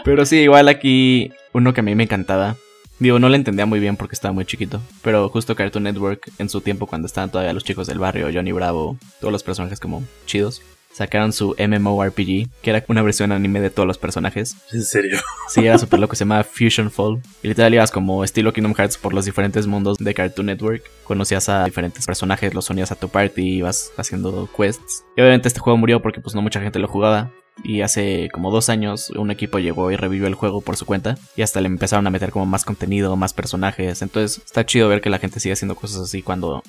Pero 0.05 0.25
sí, 0.27 0.39
igual 0.39 0.69
aquí 0.69 1.33
uno 1.53 1.73
que 1.73 1.81
a 1.81 1.83
mí 1.83 1.95
me 1.95 2.05
encantaba 2.05 2.57
Digo, 3.01 3.19
no 3.19 3.31
le 3.31 3.37
entendía 3.37 3.65
muy 3.65 3.81
bien 3.81 3.97
porque 3.97 4.15
estaba 4.15 4.33
muy 4.33 4.45
chiquito. 4.45 4.81
Pero 5.03 5.29
justo 5.31 5.57
Cartoon 5.57 5.85
Network, 5.85 6.31
en 6.39 6.51
su 6.51 6.61
tiempo, 6.61 6.87
cuando 6.87 7.07
estaban 7.07 7.31
todavía 7.31 7.55
los 7.55 7.65
chicos 7.65 7.87
del 7.87 7.99
barrio, 7.99 8.29
Johnny 8.33 8.53
Bravo, 8.53 8.99
todos 9.21 9.33
los 9.33 9.43
personajes 9.43 9.81
como 9.81 10.05
chidos, 10.27 10.61
sacaron 10.93 11.33
su 11.33 11.57
MMORPG, 11.59 12.51
que 12.61 12.71
era 12.71 12.85
una 12.89 13.01
versión 13.01 13.33
anime 13.33 13.61
de 13.61 13.71
todos 13.71 13.87
los 13.87 13.97
personajes. 13.97 14.55
¿En 14.71 14.83
serio? 14.83 15.19
Sí, 15.49 15.65
era 15.65 15.79
súper 15.79 15.99
loco, 15.99 16.15
se 16.15 16.25
llamaba 16.25 16.45
Fusion 16.45 16.91
Fall. 16.91 17.23
Y 17.43 17.49
literal 17.49 17.73
ibas 17.73 17.91
como 17.91 18.23
estilo 18.23 18.53
Kingdom 18.53 18.75
Hearts 18.75 18.99
por 18.99 19.15
los 19.15 19.25
diferentes 19.25 19.67
mundos 19.67 19.97
de 19.99 20.13
Cartoon 20.13 20.47
Network. 20.47 20.83
Conocías 21.05 21.49
a 21.49 21.65
diferentes 21.65 22.05
personajes, 22.05 22.53
los 22.53 22.69
unías 22.69 22.93
a 22.93 22.97
tu 22.97 23.09
party, 23.09 23.57
ibas 23.57 23.93
haciendo 23.97 24.49
quests. 24.55 25.05
Y 25.17 25.23
obviamente 25.23 25.49
este 25.49 25.61
juego 25.61 25.79
murió 25.79 26.03
porque 26.03 26.21
pues 26.21 26.35
no 26.35 26.43
mucha 26.43 26.61
gente 26.61 26.79
lo 26.79 26.87
jugaba. 26.87 27.33
Y 27.63 27.83
hace 27.83 28.29
como 28.33 28.51
dos 28.51 28.69
años 28.69 29.11
un 29.11 29.31
equipo 29.31 29.59
llegó 29.59 29.91
y 29.91 29.97
revivió 29.97 30.27
el 30.27 30.35
juego 30.35 30.61
por 30.61 30.77
su 30.77 30.87
cuenta. 30.87 31.19
Y 31.37 31.43
hasta 31.43 31.61
le 31.61 31.67
empezaron 31.67 32.07
a 32.07 32.11
meter 32.11 32.31
como 32.31 32.47
más 32.47 32.65
contenido, 32.65 33.17
más 33.17 33.35
personajes. 33.35 34.03
Entonces 34.03 34.43
está 34.45 34.65
chido 34.65 34.89
ver 34.89 35.01
que 35.01 35.11
la 35.11 35.19
gente 35.19 35.41
sigue 35.41 35.53
haciendo 35.53 35.75
cosas 35.75 36.03
así 36.03 36.23
cuando 36.23 36.63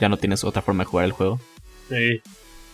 ya 0.00 0.08
no 0.08 0.16
tienes 0.16 0.44
otra 0.44 0.62
forma 0.62 0.84
de 0.84 0.90
jugar 0.90 1.06
el 1.06 1.12
juego. 1.12 1.40
Sí. 1.88 2.20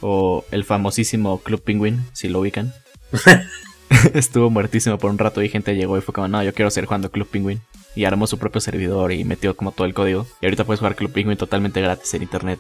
O 0.01 0.45
el 0.51 0.65
famosísimo 0.65 1.39
Club 1.39 1.63
Penguin, 1.63 2.05
si 2.13 2.29
lo 2.29 2.41
ubican. 2.41 2.75
Estuvo 4.15 4.51
muertísimo 4.51 4.99
por 4.99 5.11
un 5.11 5.19
rato 5.19 5.43
y 5.43 5.49
gente 5.49 5.75
llegó 5.75 5.99
y 5.99 6.01
fue 6.01 6.15
como, 6.15 6.29
no, 6.29 6.43
yo 6.43 6.55
quiero 6.55 6.71
seguir 6.71 6.87
jugando 6.87 7.11
Club 7.11 7.29
Penguin. 7.29 7.61
Y 7.95 8.05
armó 8.05 8.27
su 8.27 8.39
propio 8.39 8.61
servidor 8.61 9.13
y 9.13 9.25
metió 9.25 9.55
como 9.55 9.73
todo 9.73 9.87
el 9.87 9.95
código. 9.95 10.27
Y 10.41 10.47
ahorita 10.47 10.65
puedes 10.65 10.81
jugar 10.81 10.97
Club 10.97 11.13
Penguin 11.13 11.37
totalmente 11.37 11.81
gratis 11.81 12.15
en 12.15 12.23
internet. 12.23 12.59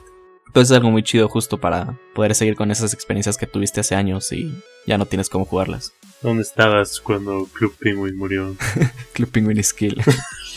Entonces 0.52 0.70
es 0.70 0.76
algo 0.76 0.90
muy 0.90 1.02
chido 1.02 1.30
justo 1.30 1.56
para 1.56 1.98
poder 2.14 2.34
seguir 2.34 2.56
con 2.56 2.70
esas 2.70 2.92
experiencias 2.92 3.38
que 3.38 3.46
tuviste 3.46 3.80
hace 3.80 3.94
años 3.94 4.30
y 4.32 4.54
ya 4.86 4.98
no 4.98 5.06
tienes 5.06 5.30
cómo 5.30 5.46
jugarlas. 5.46 5.94
¿Dónde 6.20 6.42
estabas 6.42 7.00
cuando 7.00 7.46
Club 7.54 7.74
Penguin 7.78 8.18
murió? 8.18 8.54
Club 9.14 9.30
Penguin 9.30 9.64
Skill. 9.64 10.02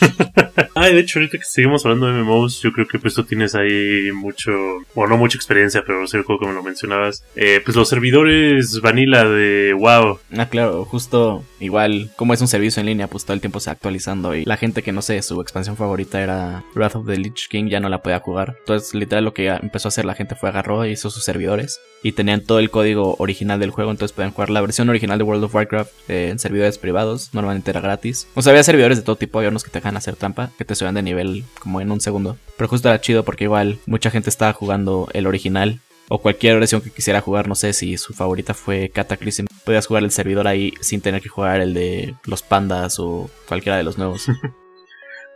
ah, 0.74 0.88
de 0.88 0.98
hecho, 0.98 1.18
ahorita 1.18 1.38
que 1.38 1.44
seguimos 1.44 1.84
hablando 1.84 2.06
de 2.06 2.22
MMOs, 2.22 2.60
yo 2.62 2.72
creo 2.72 2.86
que 2.86 2.98
pues 2.98 3.14
tú 3.14 3.24
tienes 3.24 3.54
ahí 3.54 4.10
mucho, 4.12 4.52
o 4.94 5.06
no 5.06 5.16
mucha 5.16 5.36
experiencia, 5.36 5.84
pero 5.86 6.04
que 6.06 6.46
me 6.46 6.52
lo 6.52 6.62
mencionabas. 6.62 7.24
Eh, 7.36 7.60
pues 7.64 7.76
los 7.76 7.88
servidores 7.88 8.80
vanilla 8.80 9.24
de 9.24 9.74
WoW. 9.74 10.18
Ah, 10.36 10.48
claro, 10.48 10.84
justo 10.84 11.44
igual, 11.60 12.10
como 12.16 12.34
es 12.34 12.40
un 12.40 12.48
servicio 12.48 12.80
en 12.80 12.86
línea, 12.86 13.08
pues 13.08 13.24
todo 13.24 13.34
el 13.34 13.40
tiempo 13.40 13.60
se 13.60 13.70
actualizando 13.70 14.34
y 14.34 14.44
la 14.44 14.56
gente 14.56 14.82
que 14.82 14.92
no 14.92 15.02
sé, 15.02 15.20
su 15.22 15.40
expansión 15.40 15.76
favorita 15.76 16.22
era 16.22 16.64
Wrath 16.74 16.96
of 16.96 17.06
the 17.06 17.16
Lich 17.16 17.48
King, 17.48 17.68
ya 17.68 17.80
no 17.80 17.88
la 17.88 18.02
podía 18.02 18.20
jugar. 18.20 18.56
Entonces, 18.60 18.94
literal, 18.94 19.24
lo 19.24 19.34
que 19.34 19.48
empezó 19.48 19.88
a 19.88 19.90
hacer 19.90 20.04
la 20.04 20.14
gente 20.14 20.34
fue 20.34 20.48
agarró 20.48 20.84
e 20.84 20.90
hizo 20.90 21.10
sus 21.10 21.24
servidores 21.24 21.80
y 22.02 22.12
tenían 22.12 22.42
todo 22.42 22.58
el 22.58 22.70
código 22.70 23.16
original 23.18 23.58
del 23.58 23.70
juego, 23.70 23.90
entonces 23.90 24.14
pueden 24.14 24.32
jugar 24.32 24.50
la 24.50 24.60
versión 24.60 24.88
original 24.88 25.18
de 25.18 25.24
World 25.24 25.44
of 25.44 25.54
Warcraft 25.54 25.92
eh, 26.08 26.28
en 26.30 26.38
servidores 26.38 26.78
privados, 26.78 27.30
normalmente 27.32 27.70
era 27.70 27.80
gratis. 27.80 28.28
O 28.34 28.42
sea, 28.42 28.50
había 28.50 28.62
servidores 28.62 28.98
de 28.98 29.04
todo 29.04 29.16
tipo, 29.16 29.38
había 29.38 29.50
unos 29.50 29.64
que 29.64 29.70
te 29.70 29.78
dejan 29.78 29.96
hacer 29.96 30.16
que 30.58 30.64
te 30.64 30.74
suban 30.74 30.94
de 30.94 31.02
nivel 31.02 31.44
como 31.60 31.80
en 31.80 31.90
un 31.90 32.00
segundo. 32.00 32.36
Pero 32.56 32.68
justo 32.68 32.88
era 32.88 33.00
chido 33.00 33.24
porque 33.24 33.44
igual 33.44 33.78
mucha 33.86 34.10
gente 34.10 34.30
estaba 34.30 34.52
jugando 34.52 35.08
el 35.12 35.26
original. 35.26 35.80
O 36.08 36.18
cualquier 36.18 36.60
versión 36.60 36.82
que 36.82 36.90
quisiera 36.90 37.20
jugar, 37.20 37.48
no 37.48 37.56
sé 37.56 37.72
si 37.72 37.96
su 37.96 38.14
favorita 38.14 38.54
fue 38.54 38.90
Cataclysm. 38.90 39.46
Podías 39.64 39.86
jugar 39.86 40.04
el 40.04 40.12
servidor 40.12 40.46
ahí 40.46 40.72
sin 40.80 41.00
tener 41.00 41.20
que 41.20 41.28
jugar 41.28 41.60
el 41.60 41.74
de 41.74 42.14
los 42.24 42.42
pandas 42.42 43.00
o 43.00 43.28
cualquiera 43.48 43.76
de 43.76 43.82
los 43.82 43.98
nuevos. 43.98 44.26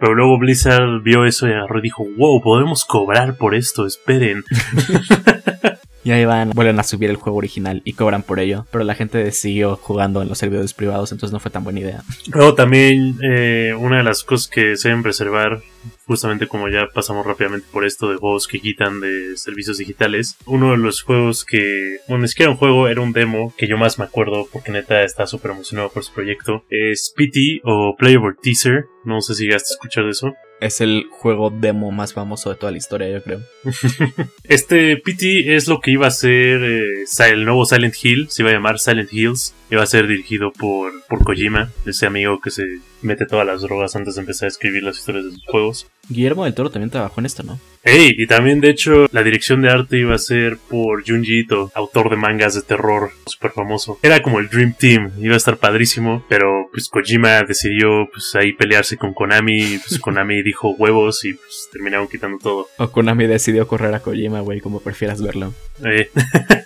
Pero 0.00 0.14
luego 0.14 0.38
Blizzard 0.38 1.02
vio 1.02 1.26
eso 1.26 1.46
y 1.46 1.52
agarró 1.52 1.78
y 1.78 1.82
dijo, 1.82 2.04
wow, 2.16 2.40
podemos 2.40 2.86
cobrar 2.86 3.36
por 3.36 3.54
esto, 3.54 3.84
esperen. 3.84 4.44
Y 6.02 6.12
ahí 6.12 6.24
van, 6.24 6.50
vuelven 6.50 6.78
a 6.78 6.82
subir 6.82 7.10
el 7.10 7.16
juego 7.16 7.38
original 7.38 7.82
y 7.84 7.92
cobran 7.92 8.22
por 8.22 8.40
ello. 8.40 8.66
Pero 8.70 8.84
la 8.84 8.94
gente 8.94 9.30
siguió 9.32 9.76
jugando 9.76 10.22
en 10.22 10.28
los 10.28 10.38
servidores 10.38 10.72
privados, 10.72 11.12
entonces 11.12 11.32
no 11.32 11.40
fue 11.40 11.50
tan 11.50 11.64
buena 11.64 11.80
idea. 11.80 12.02
Luego 12.32 12.54
también 12.54 13.18
eh, 13.22 13.74
una 13.78 13.98
de 13.98 14.04
las 14.04 14.24
cosas 14.24 14.48
que 14.48 14.76
se 14.76 14.88
deben 14.88 15.02
preservar, 15.02 15.60
justamente 16.06 16.46
como 16.46 16.68
ya 16.68 16.88
pasamos 16.92 17.26
rápidamente 17.26 17.66
por 17.70 17.84
esto 17.84 18.10
de 18.10 18.16
juegos 18.16 18.46
que 18.46 18.60
quitan 18.60 19.00
de 19.00 19.36
servicios 19.36 19.78
digitales, 19.78 20.36
uno 20.46 20.72
de 20.72 20.78
los 20.78 21.02
juegos 21.02 21.44
que, 21.44 21.98
bueno, 22.08 22.22
ni 22.22 22.28
siquiera 22.28 22.50
un 22.50 22.56
juego, 22.56 22.88
era 22.88 23.00
un 23.00 23.12
demo 23.12 23.54
que 23.56 23.68
yo 23.68 23.76
más 23.76 23.98
me 23.98 24.04
acuerdo 24.04 24.46
porque 24.50 24.72
neta 24.72 25.02
está 25.02 25.26
súper 25.26 25.52
emocionado 25.52 25.90
por 25.90 26.02
su 26.02 26.12
proyecto, 26.12 26.64
es 26.70 27.12
PT 27.14 27.60
o 27.64 27.94
Playable 27.96 28.36
Teaser. 28.42 28.86
No 29.04 29.20
sé 29.20 29.34
si 29.34 29.44
llegaste 29.44 29.72
a 29.72 29.76
escuchar 29.76 30.04
de 30.04 30.10
eso. 30.10 30.34
Es 30.60 30.80
el 30.80 31.06
juego 31.10 31.50
demo 31.50 31.90
más 31.90 32.12
famoso 32.12 32.50
de 32.50 32.56
toda 32.56 32.72
la 32.72 32.78
historia, 32.78 33.10
yo 33.10 33.22
creo. 33.22 33.40
este 34.44 34.96
PT 34.98 35.56
es 35.56 35.68
lo 35.68 35.80
que 35.80 35.90
iba 35.90 36.06
a 36.06 36.10
ser 36.10 36.62
eh, 36.62 37.04
el 37.30 37.44
nuevo 37.44 37.64
Silent 37.64 37.94
Hill, 38.02 38.28
se 38.30 38.42
iba 38.42 38.50
a 38.50 38.54
llamar 38.54 38.78
Silent 38.78 39.12
Hills. 39.12 39.54
Iba 39.70 39.82
a 39.82 39.86
ser 39.86 40.06
dirigido 40.06 40.52
por, 40.52 40.92
por 41.06 41.22
Kojima, 41.24 41.70
ese 41.86 42.06
amigo 42.06 42.40
que 42.40 42.50
se 42.50 42.64
mete 43.02 43.26
todas 43.26 43.46
las 43.46 43.62
drogas 43.62 43.96
antes 43.96 44.14
de 44.14 44.22
empezar 44.22 44.46
a 44.46 44.48
escribir 44.48 44.82
las 44.82 44.98
historias 44.98 45.24
de 45.24 45.32
sus 45.32 45.44
juegos. 45.46 45.86
Guillermo 46.08 46.44
del 46.44 46.54
Toro 46.54 46.70
también 46.70 46.90
trabajó 46.90 47.20
en 47.20 47.26
esto, 47.26 47.42
¿no? 47.42 47.58
Ey, 47.82 48.14
y 48.18 48.26
también 48.26 48.60
de 48.60 48.68
hecho 48.68 49.06
la 49.12 49.22
dirección 49.22 49.62
de 49.62 49.70
arte 49.70 49.98
iba 49.98 50.14
a 50.14 50.18
ser 50.18 50.58
por 50.68 51.06
Junji 51.06 51.40
Ito, 51.40 51.70
autor 51.74 52.10
de 52.10 52.16
mangas 52.16 52.54
de 52.54 52.62
terror 52.62 53.10
súper 53.26 53.52
famoso. 53.52 53.98
Era 54.02 54.20
como 54.22 54.38
el 54.38 54.48
Dream 54.48 54.74
Team, 54.78 55.12
iba 55.18 55.34
a 55.34 55.38
estar 55.38 55.56
padrísimo, 55.56 56.24
pero 56.28 56.68
pues 56.72 56.88
Kojima 56.88 57.42
decidió 57.42 58.08
pues 58.12 58.34
ahí 58.34 58.52
pelearse 58.52 58.96
con 58.96 59.14
Konami, 59.14 59.74
y 59.74 59.78
pues 59.78 59.98
Konami 59.98 60.42
dijo 60.44 60.74
huevos 60.76 61.24
y 61.24 61.34
pues 61.34 61.68
terminaron 61.72 62.08
quitando 62.08 62.38
todo. 62.38 62.68
O 62.76 62.90
Konami 62.90 63.26
decidió 63.26 63.66
correr 63.66 63.94
a 63.94 64.00
Kojima, 64.00 64.40
güey, 64.40 64.60
como 64.60 64.80
prefieras 64.80 65.22
verlo. 65.22 65.54
Eh. 65.84 66.10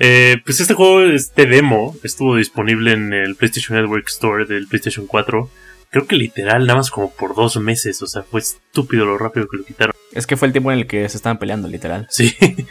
eh, 0.00 0.36
pues 0.44 0.60
este 0.60 0.74
juego, 0.74 1.02
este 1.02 1.46
demo, 1.46 1.96
estuvo 2.02 2.36
disponible 2.36 2.92
en 2.92 3.12
el 3.12 3.36
PlayStation 3.36 3.78
Network 3.78 4.08
Store 4.08 4.44
del 4.44 4.66
PlayStation 4.68 5.06
4 5.06 5.50
creo 5.92 6.06
que 6.06 6.16
literal 6.16 6.66
nada 6.66 6.78
más 6.78 6.90
como 6.90 7.10
por 7.10 7.34
dos 7.36 7.58
meses, 7.58 8.00
o 8.02 8.06
sea, 8.06 8.22
fue 8.22 8.40
estúpido 8.40 9.04
lo 9.04 9.18
rápido 9.18 9.46
que 9.46 9.58
lo 9.58 9.64
quitaron. 9.64 9.94
Es 10.12 10.26
que 10.26 10.36
fue 10.36 10.48
el 10.48 10.52
tiempo 10.52 10.72
en 10.72 10.78
el 10.78 10.86
que 10.86 11.08
se 11.08 11.18
estaban 11.18 11.38
peleando, 11.38 11.68
literal. 11.68 12.06
Sí. 12.10 12.34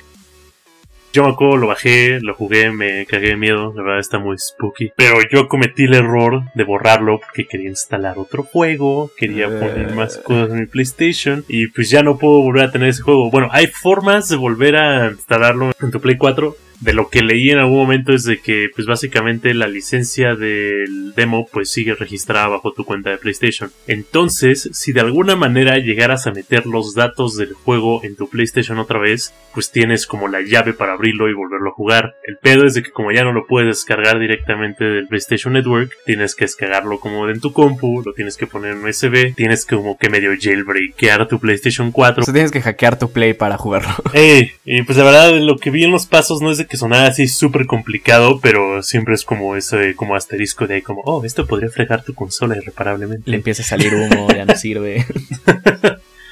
Yo 1.13 1.25
me 1.25 1.31
acuerdo, 1.31 1.57
lo 1.57 1.67
bajé, 1.67 2.21
lo 2.21 2.33
jugué, 2.33 2.71
me 2.71 3.05
cagué 3.05 3.29
de 3.29 3.35
miedo, 3.35 3.73
la 3.75 3.83
verdad 3.83 3.99
está 3.99 4.17
muy 4.17 4.37
spooky. 4.37 4.93
Pero 4.95 5.17
yo 5.29 5.49
cometí 5.49 5.83
el 5.83 5.95
error 5.95 6.43
de 6.55 6.63
borrarlo 6.63 7.19
porque 7.19 7.49
quería 7.49 7.67
instalar 7.67 8.17
otro 8.17 8.43
juego, 8.43 9.11
quería 9.17 9.47
poner 9.47 9.93
más 9.93 10.17
cosas 10.19 10.51
en 10.51 10.61
mi 10.61 10.65
PlayStation 10.67 11.43
y 11.49 11.67
pues 11.67 11.89
ya 11.89 12.01
no 12.01 12.17
puedo 12.17 12.41
volver 12.41 12.63
a 12.63 12.71
tener 12.71 12.87
ese 12.87 13.01
juego. 13.01 13.29
Bueno, 13.29 13.49
hay 13.51 13.67
formas 13.67 14.29
de 14.29 14.37
volver 14.37 14.77
a 14.77 15.09
instalarlo 15.09 15.73
en 15.81 15.91
tu 15.91 15.99
Play 15.99 16.15
4, 16.15 16.55
de 16.81 16.93
lo 16.93 17.09
que 17.09 17.21
leí 17.21 17.51
en 17.51 17.59
algún 17.59 17.77
momento 17.77 18.11
es 18.11 18.23
de 18.23 18.39
que 18.39 18.67
pues 18.75 18.87
básicamente 18.87 19.53
la 19.53 19.67
licencia 19.67 20.35
del 20.35 21.13
demo 21.15 21.47
pues 21.51 21.69
sigue 21.69 21.93
registrada 21.93 22.47
bajo 22.47 22.73
tu 22.73 22.85
cuenta 22.85 23.11
de 23.11 23.17
PlayStation. 23.17 23.71
Entonces, 23.87 24.69
si 24.73 24.91
de 24.91 25.01
alguna 25.01 25.35
manera 25.35 25.77
llegaras 25.77 26.25
a 26.25 26.31
meter 26.31 26.65
los 26.65 26.95
datos 26.95 27.37
del 27.37 27.53
juego 27.53 28.03
en 28.03 28.15
tu 28.15 28.29
PlayStation 28.29 28.79
otra 28.79 28.99
vez, 28.99 29.33
pues 29.53 29.71
tienes 29.71 30.07
como 30.07 30.27
la 30.27 30.41
llave 30.41 30.73
para 30.73 30.93
abrirlo 30.93 31.29
y 31.29 31.33
volverlo 31.33 31.69
a 31.69 31.73
jugar. 31.73 32.15
El 32.25 32.37
pedo 32.37 32.65
es 32.65 32.73
de 32.73 32.81
que 32.81 32.91
como 32.91 33.11
ya 33.11 33.23
no 33.23 33.31
lo 33.31 33.45
puedes 33.45 33.67
descargar 33.67 34.19
directamente 34.19 34.83
del 34.83 35.07
PlayStation 35.07 35.53
Network, 35.53 35.91
tienes 36.05 36.35
que 36.35 36.45
descargarlo 36.45 36.99
como 36.99 37.29
en 37.29 37.39
tu 37.39 37.53
compu, 37.53 38.01
lo 38.03 38.13
tienes 38.13 38.37
que 38.37 38.47
poner 38.47 38.71
en 38.71 38.83
USB, 38.83 39.35
tienes 39.35 39.65
que 39.65 39.75
como 39.75 39.97
que 39.97 40.09
medio 40.09 40.31
jailbreakear 40.39 41.27
tu 41.27 41.39
PlayStation 41.39 41.91
4. 41.91 42.21
O 42.21 42.25
sea, 42.25 42.33
tienes 42.33 42.51
que 42.51 42.61
hackear 42.61 42.97
tu 42.97 43.11
Play 43.11 43.33
para 43.33 43.57
jugarlo. 43.57 43.91
Eh, 44.13 44.53
y 44.65 44.81
pues 44.83 44.97
la 44.97 45.03
verdad 45.03 45.31
lo 45.39 45.57
que 45.57 45.69
vi 45.69 45.83
en 45.83 45.91
los 45.91 46.05
pasos 46.05 46.41
no 46.41 46.51
es 46.51 46.57
de 46.57 46.65
que 46.71 46.77
sonara 46.77 47.07
así 47.07 47.27
súper 47.27 47.65
complicado, 47.67 48.39
pero 48.41 48.81
siempre 48.81 49.13
es 49.13 49.25
como 49.25 49.57
ese 49.57 49.93
como 49.93 50.15
asterisco 50.15 50.67
de 50.67 50.75
ahí 50.75 50.81
como, 50.81 51.01
oh, 51.01 51.21
esto 51.25 51.45
podría 51.45 51.69
fregar 51.69 52.05
tu 52.05 52.13
consola 52.13 52.55
irreparablemente. 52.55 53.29
Le 53.29 53.35
empieza 53.35 53.61
a 53.61 53.65
salir 53.65 53.93
humo, 53.93 54.29
ya 54.29 54.45
no 54.45 54.55
sirve. 54.55 55.05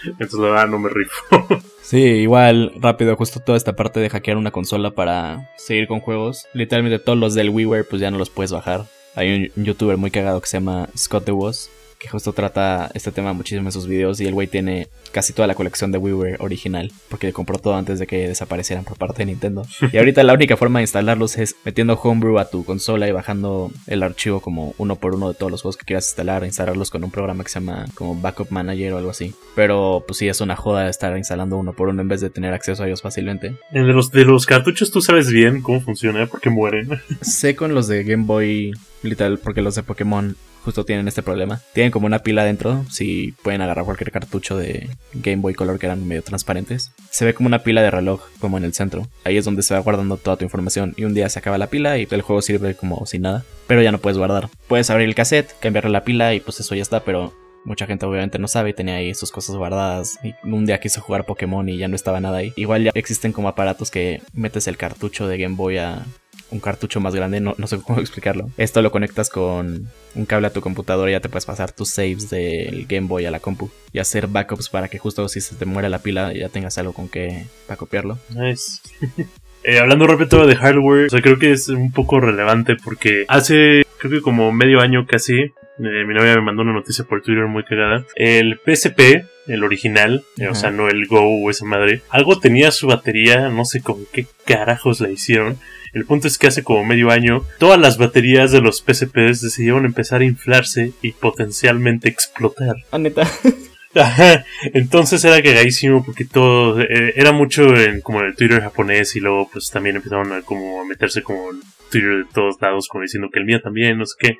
Entonces 0.05 0.39
la 0.39 0.47
verdad 0.47 0.67
no 0.69 0.79
me 0.79 0.89
rifo. 0.89 1.61
Sí, 1.81 1.97
igual, 1.97 2.71
rápido, 2.79 3.17
justo 3.17 3.41
toda 3.41 3.57
esta 3.57 3.75
parte 3.75 3.99
de 3.99 4.09
hackear 4.09 4.37
una 4.37 4.51
consola 4.51 4.91
para 4.91 5.51
seguir 5.57 5.89
con 5.89 5.99
juegos. 5.99 6.47
Literalmente 6.53 6.99
todos 6.99 7.17
los 7.17 7.33
del 7.33 7.49
WiiWare 7.49 7.83
pues 7.83 8.01
ya 8.01 8.09
no 8.09 8.17
los 8.17 8.29
puedes 8.29 8.53
bajar. 8.53 8.85
Hay 9.15 9.51
un 9.57 9.65
youtuber 9.65 9.97
muy 9.97 10.09
cagado 10.09 10.39
que 10.39 10.47
se 10.47 10.55
llama 10.55 10.87
Scott 10.95 11.25
The 11.25 11.33
Was 11.33 11.69
que 11.99 12.07
justo 12.07 12.31
trata 12.31 12.89
este 12.93 13.11
tema 13.11 13.33
muchísimo 13.33 13.67
en 13.67 13.71
sus 13.73 13.85
videos 13.85 14.21
y 14.21 14.25
el 14.25 14.33
güey 14.33 14.47
tiene 14.47 14.87
casi 15.11 15.33
toda 15.33 15.47
la 15.47 15.53
colección 15.53 15.91
de 15.91 15.97
WiiWare 15.97 16.37
original 16.39 16.91
porque 17.09 17.33
compró 17.33 17.59
todo 17.59 17.75
antes 17.75 17.99
de 17.99 18.07
que 18.07 18.29
desaparecieran 18.29 18.85
por 18.85 18.97
parte 18.97 19.19
de 19.19 19.25
Nintendo. 19.25 19.63
Y 19.91 19.97
ahorita 19.97 20.23
la 20.23 20.33
única 20.33 20.55
forma 20.55 20.79
de 20.79 20.83
instalarlos 20.83 21.37
es 21.37 21.57
metiendo 21.65 21.99
Homebrew 22.01 22.39
a 22.39 22.49
tu 22.49 22.63
consola 22.63 23.07
y 23.07 23.11
bajando 23.11 23.69
el 23.87 24.01
archivo 24.01 24.39
como 24.39 24.73
uno 24.77 24.95
por 24.95 25.13
uno 25.13 25.27
de 25.27 25.35
todos 25.35 25.51
los 25.51 25.61
juegos 25.61 25.75
que 25.75 25.85
quieras 25.85 26.07
instalar, 26.07 26.45
instalarlos 26.45 26.89
con 26.89 27.03
un 27.03 27.11
programa 27.11 27.43
que 27.43 27.49
se 27.49 27.59
llama 27.59 27.85
como 27.95 28.15
Backup 28.15 28.49
Manager 28.49 28.93
o 28.93 28.97
algo 28.97 29.09
así. 29.09 29.35
Pero 29.55 30.03
pues 30.07 30.19
sí 30.19 30.29
es 30.29 30.39
una 30.39 30.55
joda 30.55 30.89
estar 30.89 31.17
instalando 31.17 31.57
uno 31.57 31.73
por 31.73 31.89
uno 31.89 32.01
en 32.01 32.07
vez 32.07 32.21
de 32.21 32.29
tener 32.29 32.53
acceso 32.53 32.83
a 32.83 32.87
ellos 32.87 33.01
fácilmente. 33.01 33.57
De 33.71 33.81
los, 33.81 34.09
de 34.11 34.23
los 34.23 34.45
cartuchos 34.45 34.89
tú 34.91 35.01
sabes 35.01 35.29
bien 35.29 35.61
cómo 35.61 35.81
funciona 35.81 36.27
porque 36.27 36.49
mueren. 36.49 37.01
sé 37.21 37.57
con 37.57 37.73
los 37.73 37.87
de 37.87 38.05
Game 38.05 38.23
Boy 38.23 38.71
literal 39.03 39.37
porque 39.37 39.61
los 39.61 39.75
de 39.75 39.83
Pokémon 39.83 40.35
justo 40.63 40.85
tienen 40.85 41.07
este 41.07 41.23
problema. 41.23 41.61
Tienen 41.73 41.91
como 41.91 42.05
una 42.05 42.19
pila 42.19 42.43
dentro, 42.43 42.85
si 42.89 43.33
pueden 43.43 43.61
agarrar 43.61 43.85
cualquier 43.85 44.11
cartucho 44.11 44.57
de 44.57 44.89
Game 45.13 45.37
Boy 45.37 45.53
Color 45.53 45.79
que 45.79 45.85
eran 45.85 46.07
medio 46.07 46.23
transparentes. 46.23 46.91
Se 47.09 47.25
ve 47.25 47.33
como 47.33 47.47
una 47.47 47.63
pila 47.63 47.81
de 47.81 47.91
reloj, 47.91 48.21
como 48.39 48.57
en 48.57 48.63
el 48.63 48.73
centro. 48.73 49.07
Ahí 49.23 49.37
es 49.37 49.45
donde 49.45 49.63
se 49.63 49.73
va 49.73 49.79
guardando 49.79 50.17
toda 50.17 50.37
tu 50.37 50.43
información 50.43 50.93
y 50.97 51.05
un 51.05 51.13
día 51.13 51.29
se 51.29 51.39
acaba 51.39 51.57
la 51.57 51.67
pila 51.67 51.97
y 51.97 52.07
el 52.09 52.21
juego 52.21 52.41
sirve 52.41 52.75
como 52.75 53.05
sin 53.05 53.23
nada. 53.23 53.43
Pero 53.67 53.81
ya 53.81 53.91
no 53.91 53.99
puedes 53.99 54.17
guardar. 54.17 54.49
Puedes 54.67 54.89
abrir 54.89 55.07
el 55.07 55.15
cassette, 55.15 55.53
cambiarle 55.59 55.91
la 55.91 56.03
pila 56.03 56.33
y 56.33 56.39
pues 56.39 56.59
eso 56.59 56.75
ya 56.75 56.81
está, 56.81 57.03
pero 57.03 57.33
Mucha 57.65 57.85
gente 57.85 58.05
obviamente 58.05 58.39
no 58.39 58.47
sabe 58.47 58.69
y 58.69 58.73
tenía 58.73 58.95
ahí 58.95 59.13
sus 59.13 59.31
cosas 59.31 59.55
guardadas. 59.55 60.19
Y 60.23 60.33
un 60.47 60.65
día 60.65 60.79
quiso 60.79 61.01
jugar 61.01 61.25
Pokémon 61.25 61.67
y 61.67 61.77
ya 61.77 61.87
no 61.87 61.95
estaba 61.95 62.19
nada 62.19 62.37
ahí. 62.37 62.53
Igual 62.55 62.83
ya 62.83 62.91
existen 62.93 63.33
como 63.33 63.49
aparatos 63.49 63.91
que 63.91 64.21
metes 64.33 64.67
el 64.67 64.77
cartucho 64.77 65.27
de 65.27 65.37
Game 65.37 65.55
Boy 65.55 65.77
a, 65.77 66.05
un 66.51 66.59
cartucho 66.59 66.99
más 66.99 67.15
grande, 67.15 67.39
no, 67.39 67.55
no, 67.57 67.67
sé 67.67 67.79
cómo 67.81 67.99
explicarlo. 67.99 68.49
Esto 68.57 68.81
lo 68.81 68.91
conectas 68.91 69.29
con 69.29 69.87
un 70.15 70.25
cable 70.25 70.47
a 70.47 70.53
tu 70.53 70.61
computadora 70.61 71.11
y 71.11 71.13
ya 71.13 71.19
te 71.19 71.29
puedes 71.29 71.45
pasar 71.45 71.71
tus 71.71 71.89
saves 71.89 72.29
del 72.29 72.85
Game 72.87 73.07
Boy 73.07 73.25
a 73.25 73.31
la 73.31 73.39
compu 73.39 73.69
y 73.93 73.99
hacer 73.99 74.27
backups 74.27 74.69
para 74.69 74.87
que 74.87 74.97
justo 74.97 75.27
si 75.27 75.41
se 75.41 75.55
te 75.55 75.65
muere 75.65 75.89
la 75.89 75.99
pila 75.99 76.33
ya 76.33 76.49
tengas 76.49 76.77
algo 76.77 76.93
con 76.93 77.09
que 77.09 77.45
para 77.67 77.77
copiarlo. 77.77 78.17
Nice. 78.35 78.81
Eh, 79.63 79.77
hablando 79.77 80.07
rápido 80.07 80.47
de 80.47 80.55
hardware, 80.55 81.07
o 81.07 81.09
sea, 81.09 81.21
creo 81.21 81.37
que 81.37 81.51
es 81.51 81.67
un 81.67 81.91
poco 81.91 82.21
relevante 82.21 82.77
porque 82.81 83.25
hace, 83.27 83.83
creo 83.97 84.11
que 84.13 84.21
como 84.21 84.53
medio 84.53 84.79
año 84.79 85.05
casi, 85.05 85.33
eh, 85.33 86.05
mi 86.07 86.13
novia 86.13 86.35
me 86.35 86.41
mandó 86.41 86.61
una 86.61 86.71
noticia 86.71 87.03
por 87.03 87.21
Twitter 87.21 87.45
muy 87.45 87.63
cagada. 87.63 88.05
El 88.15 88.59
PSP, 88.65 89.25
el 89.47 89.63
original, 89.63 90.23
eh, 90.37 90.47
o 90.47 90.55
sea, 90.55 90.71
no 90.71 90.87
el 90.87 91.07
Go 91.07 91.21
o 91.21 91.49
esa 91.49 91.65
madre, 91.65 92.01
algo 92.09 92.39
tenía 92.39 92.71
su 92.71 92.87
batería, 92.87 93.49
no 93.49 93.65
sé 93.65 93.81
con 93.81 94.05
qué 94.13 94.27
carajos 94.45 95.01
la 95.01 95.09
hicieron. 95.09 95.57
El 95.93 96.05
punto 96.05 96.27
es 96.27 96.37
que 96.37 96.47
hace 96.47 96.63
como 96.63 96.85
medio 96.85 97.09
año, 97.09 97.45
todas 97.57 97.79
las 97.79 97.97
baterías 97.97 98.51
de 98.51 98.61
los 98.61 98.81
PSPs 98.81 99.41
decidieron 99.41 99.85
empezar 99.85 100.21
a 100.21 100.25
inflarse 100.25 100.93
y 101.01 101.13
potencialmente 101.13 102.09
explotar. 102.09 102.75
Ah, 102.91 102.97
neta. 102.97 103.27
Ajá, 103.95 104.45
entonces 104.73 105.23
era 105.25 105.41
cagadísimo 105.41 106.05
porque 106.05 106.23
todo 106.23 106.79
eh, 106.79 107.13
era 107.15 107.31
mucho 107.31 107.75
en 107.75 108.01
como 108.01 108.19
en 108.19 108.27
el 108.27 108.35
Twitter 108.35 108.61
japonés 108.61 109.15
y 109.15 109.19
luego 109.19 109.49
pues 109.51 109.71
también 109.71 109.95
empezaron 109.95 110.31
a 110.31 110.43
como 110.43 110.81
a 110.81 110.85
meterse 110.85 111.23
como 111.23 111.49
en 111.49 111.61
Twitter 111.89 112.17
de 112.17 112.25
todos 112.31 112.61
lados 112.61 112.87
como 112.87 113.01
diciendo 113.01 113.29
que 113.33 113.39
el 113.39 113.45
mío 113.45 113.61
también, 113.61 113.97
no 113.97 114.05
sé 114.05 114.15
qué. 114.19 114.37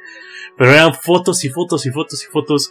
Pero 0.56 0.72
eran 0.72 0.94
fotos 0.94 1.44
y 1.46 1.50
fotos 1.50 1.86
y 1.88 1.90
fotos 1.90 2.24
y 2.24 2.28
fotos 2.28 2.70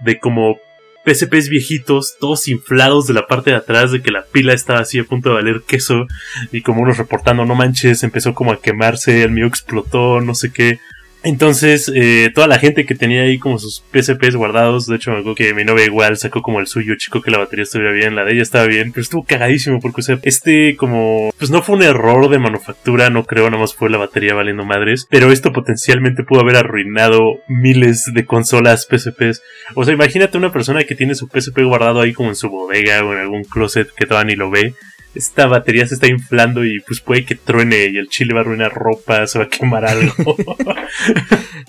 de 0.00 0.18
como 0.18 0.58
PSPs 1.04 1.48
viejitos, 1.48 2.16
todos 2.18 2.48
inflados 2.48 3.06
de 3.06 3.14
la 3.14 3.26
parte 3.26 3.50
de 3.50 3.56
atrás, 3.56 3.92
de 3.92 4.02
que 4.02 4.10
la 4.10 4.24
pila 4.24 4.52
estaba 4.52 4.80
así 4.80 4.98
a 4.98 5.04
punto 5.04 5.30
de 5.30 5.36
valer 5.36 5.62
queso, 5.66 6.06
y 6.52 6.62
como 6.62 6.82
unos 6.82 6.98
reportando, 6.98 7.44
no 7.44 7.54
manches, 7.54 8.02
empezó 8.02 8.34
como 8.34 8.52
a 8.52 8.60
quemarse, 8.60 9.22
el 9.22 9.30
mío 9.30 9.46
explotó, 9.46 10.20
no 10.20 10.34
sé 10.34 10.52
qué. 10.52 10.80
Entonces, 11.22 11.90
eh, 11.94 12.30
toda 12.32 12.46
la 12.46 12.58
gente 12.58 12.86
que 12.86 12.94
tenía 12.94 13.22
ahí 13.22 13.38
como 13.38 13.58
sus 13.58 13.82
PSPs 13.92 14.36
guardados, 14.36 14.86
de 14.86 14.96
hecho 14.96 15.10
me 15.10 15.18
acuerdo 15.18 15.34
que 15.34 15.52
mi 15.52 15.64
novia 15.64 15.84
igual 15.84 16.16
sacó 16.16 16.42
como 16.42 16.60
el 16.60 16.68
suyo, 16.68 16.94
chico 16.96 17.22
que 17.22 17.32
la 17.32 17.38
batería 17.38 17.64
estuviera 17.64 17.92
bien, 17.92 18.14
la 18.14 18.24
de 18.24 18.34
ella 18.34 18.42
estaba 18.42 18.66
bien, 18.66 18.92
pero 18.92 19.02
estuvo 19.02 19.24
cagadísimo 19.24 19.80
porque, 19.80 20.00
o 20.00 20.04
sea, 20.04 20.18
este 20.22 20.76
como, 20.76 21.32
pues 21.36 21.50
no 21.50 21.62
fue 21.62 21.76
un 21.76 21.82
error 21.82 22.28
de 22.30 22.38
manufactura, 22.38 23.10
no 23.10 23.24
creo, 23.24 23.50
nada 23.50 23.60
más 23.60 23.74
fue 23.74 23.90
la 23.90 23.98
batería 23.98 24.34
valiendo 24.34 24.64
madres, 24.64 25.06
pero 25.10 25.32
esto 25.32 25.52
potencialmente 25.52 26.22
pudo 26.22 26.40
haber 26.40 26.56
arruinado 26.56 27.40
miles 27.48 28.12
de 28.14 28.24
consolas 28.24 28.86
PSPs. 28.86 29.42
O 29.74 29.84
sea, 29.84 29.94
imagínate 29.94 30.38
una 30.38 30.52
persona 30.52 30.84
que 30.84 30.94
tiene 30.94 31.16
su 31.16 31.26
PSP 31.26 31.62
guardado 31.64 32.00
ahí 32.00 32.12
como 32.12 32.28
en 32.28 32.36
su 32.36 32.48
bodega 32.48 33.04
o 33.04 33.12
en 33.12 33.18
algún 33.18 33.44
closet 33.44 33.88
que 33.94 34.06
todavía 34.06 34.32
ni 34.32 34.36
lo 34.36 34.50
ve. 34.50 34.74
Esta 35.18 35.46
batería 35.46 35.84
se 35.84 35.94
está 35.94 36.06
inflando 36.06 36.64
y 36.64 36.78
pues 36.78 37.00
puede 37.00 37.24
que 37.24 37.34
truene 37.34 37.86
y 37.86 37.96
el 37.96 38.08
chile 38.08 38.34
va 38.34 38.38
a 38.38 38.42
arruinar 38.42 38.72
ropa, 38.72 39.26
se 39.26 39.40
va 39.40 39.46
a 39.46 39.48
quemar 39.48 39.84
algo. 39.84 40.14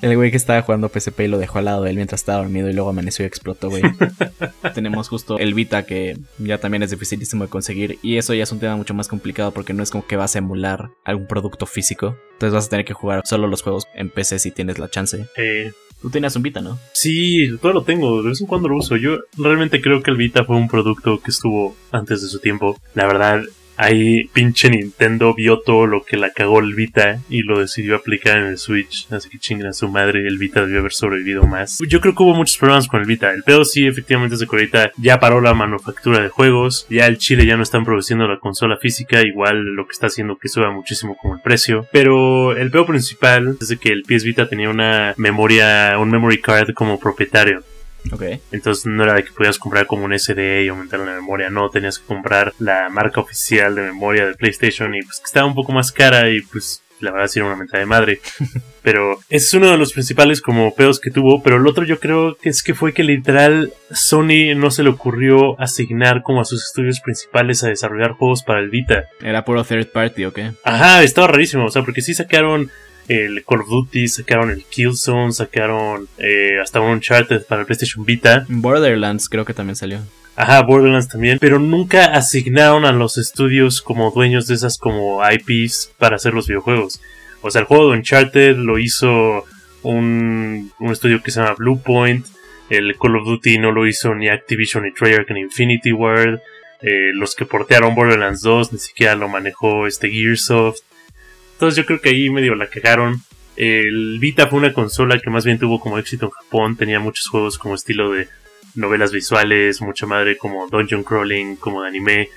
El 0.04 0.16
güey 0.16 0.30
que 0.30 0.38
estaba 0.38 0.62
jugando 0.62 0.88
PSP 0.88 1.22
y 1.22 1.28
lo 1.28 1.40
dejó 1.40 1.58
al 1.58 1.66
lado 1.66 1.82
de 1.82 1.90
él 1.90 1.96
mientras 1.96 2.22
estaba 2.22 2.44
dormido 2.44 2.70
y 2.70 2.74
luego 2.74 2.92
amaneció 2.92 3.26
y 3.26 3.28
explotó, 3.28 3.72
güey. 3.72 3.82
Tenemos 4.76 5.10
justo 5.10 5.40
el 5.40 5.56
Vita 5.56 5.84
que 5.84 6.16
ya 6.38 6.60
también 6.60 6.84
es 6.84 6.92
dificilísimo 6.92 7.44
de 7.44 7.50
conseguir 7.50 7.98
y 8.04 8.18
eso 8.18 8.36
ya 8.36 8.44
es 8.44 8.52
un 8.52 8.60
tema 8.60 8.76
mucho 8.76 8.94
más 8.94 9.08
complicado 9.08 9.52
porque 9.52 9.74
no 9.74 9.82
es 9.82 9.90
como 9.90 10.06
que 10.06 10.16
vas 10.16 10.36
a 10.36 10.40
emular 10.40 10.92
algún 11.04 11.26
producto 11.26 11.66
físico. 11.66 12.16
Entonces 12.34 12.54
vas 12.54 12.68
a 12.68 12.70
tener 12.70 12.86
que 12.86 12.94
jugar 12.94 13.24
solo 13.26 13.48
los 13.48 13.64
juegos 13.64 13.88
en 13.96 14.12
PC 14.12 14.38
si 14.38 14.52
tienes 14.52 14.78
la 14.78 14.92
chance. 14.92 15.26
Eh, 15.38 15.72
Tú 16.02 16.10
tenías 16.10 16.36
un 16.36 16.44
Vita, 16.44 16.62
¿no? 16.62 16.80
sí, 16.94 17.50
todo 17.62 17.74
lo 17.74 17.84
tengo, 17.84 18.22
de 18.22 18.30
vez 18.30 18.42
en 18.42 18.48
cuando 18.48 18.70
lo 18.70 18.78
uso. 18.78 18.96
Yo 18.96 19.18
realmente 19.38 19.82
creo 19.82 20.02
que 20.02 20.12
el 20.12 20.18
Vita 20.18 20.46
fue 20.46 20.56
un 20.56 20.70
producto 20.70 21.20
que 21.20 21.32
estuvo 21.32 21.76
antes 21.92 22.22
de 22.22 22.28
su 22.28 22.40
tiempo. 22.40 22.78
La 22.94 23.06
verdad, 23.06 23.44
ahí 23.80 24.26
pinche 24.34 24.70
Nintendo 24.70 25.34
vio 25.34 25.60
todo 25.60 25.88
lo 25.88 26.04
que 26.04 26.18
la 26.18 26.32
cagó 26.32 26.60
el 26.60 26.76
Vita 26.76 27.22
y 27.30 27.44
lo 27.44 27.60
decidió 27.60 27.96
aplicar 27.96 28.38
en 28.38 28.46
el 28.46 28.58
Switch. 28.58 29.08
Así 29.12 29.30
que 29.30 29.40
chingan 29.40 29.70
a 29.70 29.74
su 29.74 29.88
madre, 29.88 30.28
el 30.28 30.38
Vita 30.38 30.62
debió 30.62 30.80
haber 30.80 30.92
sobrevivido 30.92 31.44
más. 31.48 31.78
Yo 31.88 32.02
creo 32.02 32.14
que 32.14 32.24
hubo 32.24 32.36
muchos 32.36 32.58
problemas 32.58 32.88
con 32.88 33.00
el 33.00 33.08
Vita. 33.08 33.32
El 33.32 33.44
pedo 33.44 33.64
sí, 33.64 33.88
efectivamente, 33.88 34.36
es 34.36 34.42
de 34.42 34.48
ahorita 34.52 34.92
ya 34.98 35.20
paró 35.20 35.40
la 35.40 35.54
manufactura 35.54 36.20
de 36.20 36.30
juegos. 36.30 36.86
Ya 36.90 37.08
el 37.08 37.18
Chile 37.18 37.46
ya 37.46 37.56
no 37.56 37.64
están 37.64 37.86
produciendo 37.86 38.28
la 38.28 38.40
consola 38.40 38.78
física. 38.78 39.22
Igual 39.22 39.76
lo 39.76 39.86
que 39.86 39.94
está 39.94 40.08
haciendo 40.08 40.38
que 40.38 40.50
suba 40.50 40.72
muchísimo 40.72 41.16
como 41.16 41.36
el 41.36 41.42
precio. 41.42 41.88
Pero 41.94 42.58
el 42.58 42.72
pedo 42.72 42.86
principal 42.86 43.58
es 43.62 43.78
que 43.80 43.90
el 43.90 44.04
PS 44.04 44.26
Vita 44.26 44.50
tenía 44.50 44.70
una 44.70 45.14
memoria, 45.18 45.98
un 45.98 46.12
memory 46.12 46.42
card 46.42 46.74
como 46.74 47.00
propietario. 47.00 47.64
Entonces 48.52 48.86
no 48.86 49.04
era 49.04 49.14
de 49.14 49.24
que 49.24 49.32
podías 49.32 49.58
comprar 49.58 49.86
como 49.88 50.06
un 50.06 50.18
SD 50.18 50.64
y 50.64 50.68
aumentar 50.68 51.00
la 51.00 51.14
memoria, 51.14 51.50
no, 51.50 51.70
tenías 51.70 52.00
que 52.00 52.06
comprar 52.06 52.54
la 52.60 52.90
marca 52.90 53.22
oficial 53.22 53.76
de 53.76 53.82
memoria 53.84 54.26
de 54.26 54.36
PlayStation 54.36 54.96
y 54.96 55.02
pues 55.02 55.20
que 55.20 55.26
estaba 55.26 55.48
un 55.48 55.56
poco 55.56 55.72
más 55.72 55.92
cara 55.92 56.30
y 56.30 56.42
pues 56.42 56.82
la 57.00 57.12
verdad 57.12 57.28
sí 57.28 57.40
era 57.40 57.48
una 57.48 57.56
mentada 57.56 57.80
de 57.80 57.86
madre. 57.86 58.22
Pero 58.82 59.20
ese 59.30 59.46
es 59.46 59.54
uno 59.54 59.72
de 59.72 59.78
los 59.78 59.94
principales 59.94 60.42
como 60.42 60.74
pedos 60.74 61.00
que 61.00 61.12
tuvo, 61.12 61.44
pero 61.44 61.58
el 61.58 61.68
otro 61.68 61.84
yo 61.84 62.00
creo 62.00 62.36
que 62.36 62.48
es 62.48 62.64
que 62.64 62.74
fue 62.74 62.94
que 62.94 63.04
literal 63.04 63.74
Sony 63.92 64.56
no 64.56 64.72
se 64.72 64.84
le 64.84 64.90
ocurrió 64.90 65.60
asignar 65.60 66.24
como 66.24 66.40
a 66.40 66.46
sus 66.46 66.64
estudios 66.64 67.02
principales 67.02 67.62
a 67.64 67.68
desarrollar 67.68 68.14
juegos 68.14 68.42
para 68.42 68.62
el 68.62 68.70
Vita. 68.70 69.04
¿Era 69.22 69.44
puro 69.44 69.66
third 69.66 69.92
party 69.92 70.26
o 70.26 70.34
qué? 70.34 70.54
Ajá, 70.64 71.04
estaba 71.04 71.28
rarísimo, 71.28 71.66
o 71.66 71.70
sea, 71.70 71.84
porque 71.84 72.02
sí 72.02 72.14
sacaron 72.14 72.72
el 73.10 73.44
Call 73.44 73.62
of 73.62 73.68
Duty, 73.68 74.08
sacaron 74.08 74.52
el 74.52 74.64
Killzone, 74.64 75.34
sacaron 75.34 76.08
eh, 76.20 76.60
hasta 76.62 76.80
un 76.80 76.92
Uncharted 76.92 77.44
para 77.46 77.62
el 77.62 77.68
PlayStation 77.68 78.06
Vita. 78.06 78.46
Borderlands 78.48 79.28
creo 79.28 79.44
que 79.44 79.54
también 79.54 79.76
salió. 79.76 80.00
Ajá, 80.36 80.62
Borderlands 80.62 81.10
también, 81.10 81.40
pero 81.42 81.60
nunca 81.60 82.06
asignaron 82.06 82.86
a 82.86 82.92
los 82.92 83.18
estudios 83.18 83.82
como 83.82 84.12
dueños 84.12 84.48
de 84.48 84.54
esas 84.54 84.78
como 84.78 85.22
IPs 85.28 85.92
para 85.98 86.16
hacer 86.16 86.34
los 86.34 86.48
videojuegos. 86.48 87.02
O 87.42 87.50
sea, 87.50 87.62
el 87.62 87.68
juego 87.68 87.90
de 87.90 87.98
Uncharted 87.98 88.56
lo 88.56 88.78
hizo 88.78 89.44
un, 89.82 90.72
un 90.80 90.92
estudio 90.92 91.24
que 91.24 91.32
se 91.32 91.42
llama 91.42 91.56
Bluepoint. 91.58 92.26
El 92.70 92.96
Call 92.98 93.18
of 93.18 93.26
Duty 93.26 93.58
no 93.58 93.72
lo 93.72 93.88
hizo 93.88 94.14
ni 94.14 94.30
Activision 94.30 94.84
ni 94.84 94.94
Treyarch 94.94 95.32
ni 95.32 95.40
Infinity 95.42 95.92
Ward. 95.92 96.40
Eh, 96.82 97.12
los 97.14 97.36
que 97.36 97.46
portearon 97.46 97.96
Borderlands 97.96 98.42
2 98.42 98.72
ni 98.72 98.80
siquiera 98.80 99.16
lo 99.16 99.28
manejó 99.28 99.88
este 99.88 100.10
Gearsoft. 100.10 100.84
Entonces 101.60 101.76
yo 101.76 101.86
creo 101.86 102.00
que 102.00 102.08
ahí 102.08 102.30
medio 102.30 102.56
la 102.56 102.68
cagaron. 102.68 103.22
El 103.58 104.18
Vita 104.20 104.48
fue 104.48 104.60
una 104.60 104.72
consola 104.72 105.20
que 105.20 105.30
más 105.30 105.44
bien 105.44 105.60
tuvo 105.60 105.82
como 105.82 105.98
éxito 106.00 106.28
en 106.28 106.32
Japón. 106.32 106.78
Tenía 106.78 107.02
muchos 107.02 107.28
juegos 107.28 107.58
como 107.58 107.76
estilo 107.76 108.14
de 108.14 108.30
novelas 108.76 109.12
visuales, 109.12 109.82
mucha 109.82 110.06
madre 110.06 110.38
como 110.38 110.70
dungeon 110.70 111.04
crawling, 111.04 111.58
como 111.58 111.82
de 111.82 111.90
anime. 111.90 112.30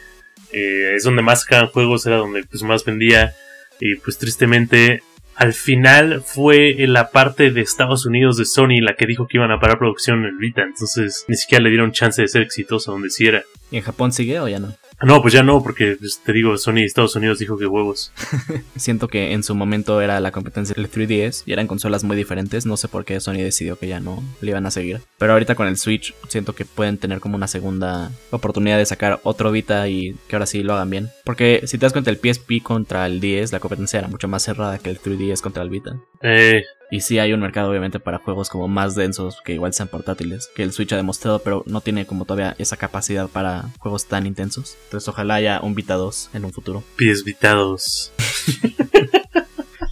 Eh, 0.50 0.94
es 0.96 1.04
donde 1.04 1.22
más 1.22 1.42
sacaban 1.42 1.68
juegos, 1.68 2.04
era 2.04 2.16
donde 2.16 2.42
pues 2.42 2.64
más 2.64 2.84
vendía. 2.84 3.32
Y 3.78 3.94
pues 3.94 4.18
tristemente, 4.18 5.04
al 5.36 5.54
final 5.54 6.24
fue 6.26 6.82
en 6.82 6.92
la 6.92 7.12
parte 7.12 7.52
de 7.52 7.60
Estados 7.60 8.04
Unidos 8.04 8.36
de 8.38 8.44
Sony 8.44 8.80
la 8.80 8.96
que 8.96 9.06
dijo 9.06 9.28
que 9.28 9.36
iban 9.36 9.52
a 9.52 9.60
parar 9.60 9.78
producción 9.78 10.24
en 10.24 10.30
el 10.30 10.36
Vita. 10.38 10.62
Entonces 10.62 11.26
ni 11.28 11.36
siquiera 11.36 11.62
le 11.62 11.70
dieron 11.70 11.92
chance 11.92 12.20
de 12.20 12.26
ser 12.26 12.42
exitoso 12.42 12.90
donde 12.90 13.08
sí 13.08 13.28
era. 13.28 13.44
¿Y 13.70 13.76
en 13.76 13.84
Japón 13.84 14.10
sigue 14.10 14.40
o 14.40 14.48
ya 14.48 14.58
no? 14.58 14.74
No, 15.02 15.20
pues 15.20 15.34
ya 15.34 15.42
no, 15.42 15.62
porque 15.62 15.96
pues, 15.98 16.20
te 16.24 16.32
digo, 16.32 16.56
Sony 16.56 16.74
de 16.74 16.84
Estados 16.84 17.16
Unidos 17.16 17.38
dijo 17.38 17.56
que 17.56 17.66
huevos. 17.66 18.12
Siento 18.76 19.08
que 19.08 19.32
en 19.32 19.42
su 19.42 19.54
momento 19.54 20.00
era 20.00 20.20
la 20.20 20.30
competencia 20.30 20.74
del 20.74 20.90
3DS 20.90 21.42
y 21.46 21.52
eran 21.52 21.66
consolas 21.66 22.04
muy 22.04 22.16
diferentes. 22.16 22.66
No 22.66 22.76
sé 22.76 22.88
por 22.88 23.04
qué 23.04 23.20
Sony 23.20 23.34
decidió 23.34 23.76
que 23.76 23.88
ya 23.88 24.00
no 24.00 24.22
le 24.40 24.50
iban 24.50 24.66
a 24.66 24.70
seguir. 24.70 25.00
Pero 25.18 25.32
ahorita 25.32 25.54
con 25.54 25.66
el 25.66 25.76
Switch 25.76 26.14
siento 26.28 26.54
que 26.54 26.64
pueden 26.64 26.98
tener 26.98 27.20
como 27.20 27.36
una 27.36 27.48
segunda 27.48 28.10
oportunidad 28.30 28.78
de 28.78 28.86
sacar 28.86 29.20
otro 29.24 29.50
Vita 29.50 29.88
y 29.88 30.16
que 30.28 30.36
ahora 30.36 30.46
sí 30.46 30.62
lo 30.62 30.74
hagan 30.74 30.90
bien. 30.90 31.10
Porque 31.24 31.62
si 31.66 31.78
te 31.78 31.86
das 31.86 31.92
cuenta, 31.92 32.10
el 32.10 32.18
PSP 32.18 32.62
contra 32.62 33.06
el 33.06 33.20
10, 33.20 33.52
la 33.52 33.60
competencia 33.60 33.98
era 33.98 34.08
mucho 34.08 34.28
más 34.28 34.42
cerrada 34.42 34.78
que 34.78 34.90
el 34.90 35.00
3DS 35.00 35.40
contra 35.40 35.62
el 35.62 35.70
Vita. 35.70 35.96
Eh, 36.22 36.62
Y 36.92 37.00
sí 37.00 37.18
hay 37.18 37.32
un 37.32 37.40
mercado 37.40 37.70
obviamente 37.70 38.00
para 38.00 38.18
juegos 38.18 38.50
como 38.50 38.68
más 38.68 38.94
densos 38.94 39.40
que 39.42 39.54
igual 39.54 39.72
sean 39.72 39.88
portátiles, 39.88 40.50
que 40.54 40.62
el 40.62 40.72
Switch 40.72 40.92
ha 40.92 40.96
demostrado, 40.96 41.38
pero 41.38 41.64
no 41.64 41.80
tiene 41.80 42.04
como 42.04 42.26
todavía 42.26 42.54
esa 42.58 42.76
capacidad 42.76 43.28
para 43.28 43.70
juegos 43.78 44.08
tan 44.08 44.26
intensos. 44.26 44.76
Entonces 44.84 45.08
ojalá 45.08 45.36
haya 45.36 45.60
un 45.62 45.74
Vita 45.74 45.94
2 45.94 46.30
en 46.34 46.44
un 46.44 46.52
futuro. 46.52 46.84
pies 46.96 47.24
vitados. 47.24 48.12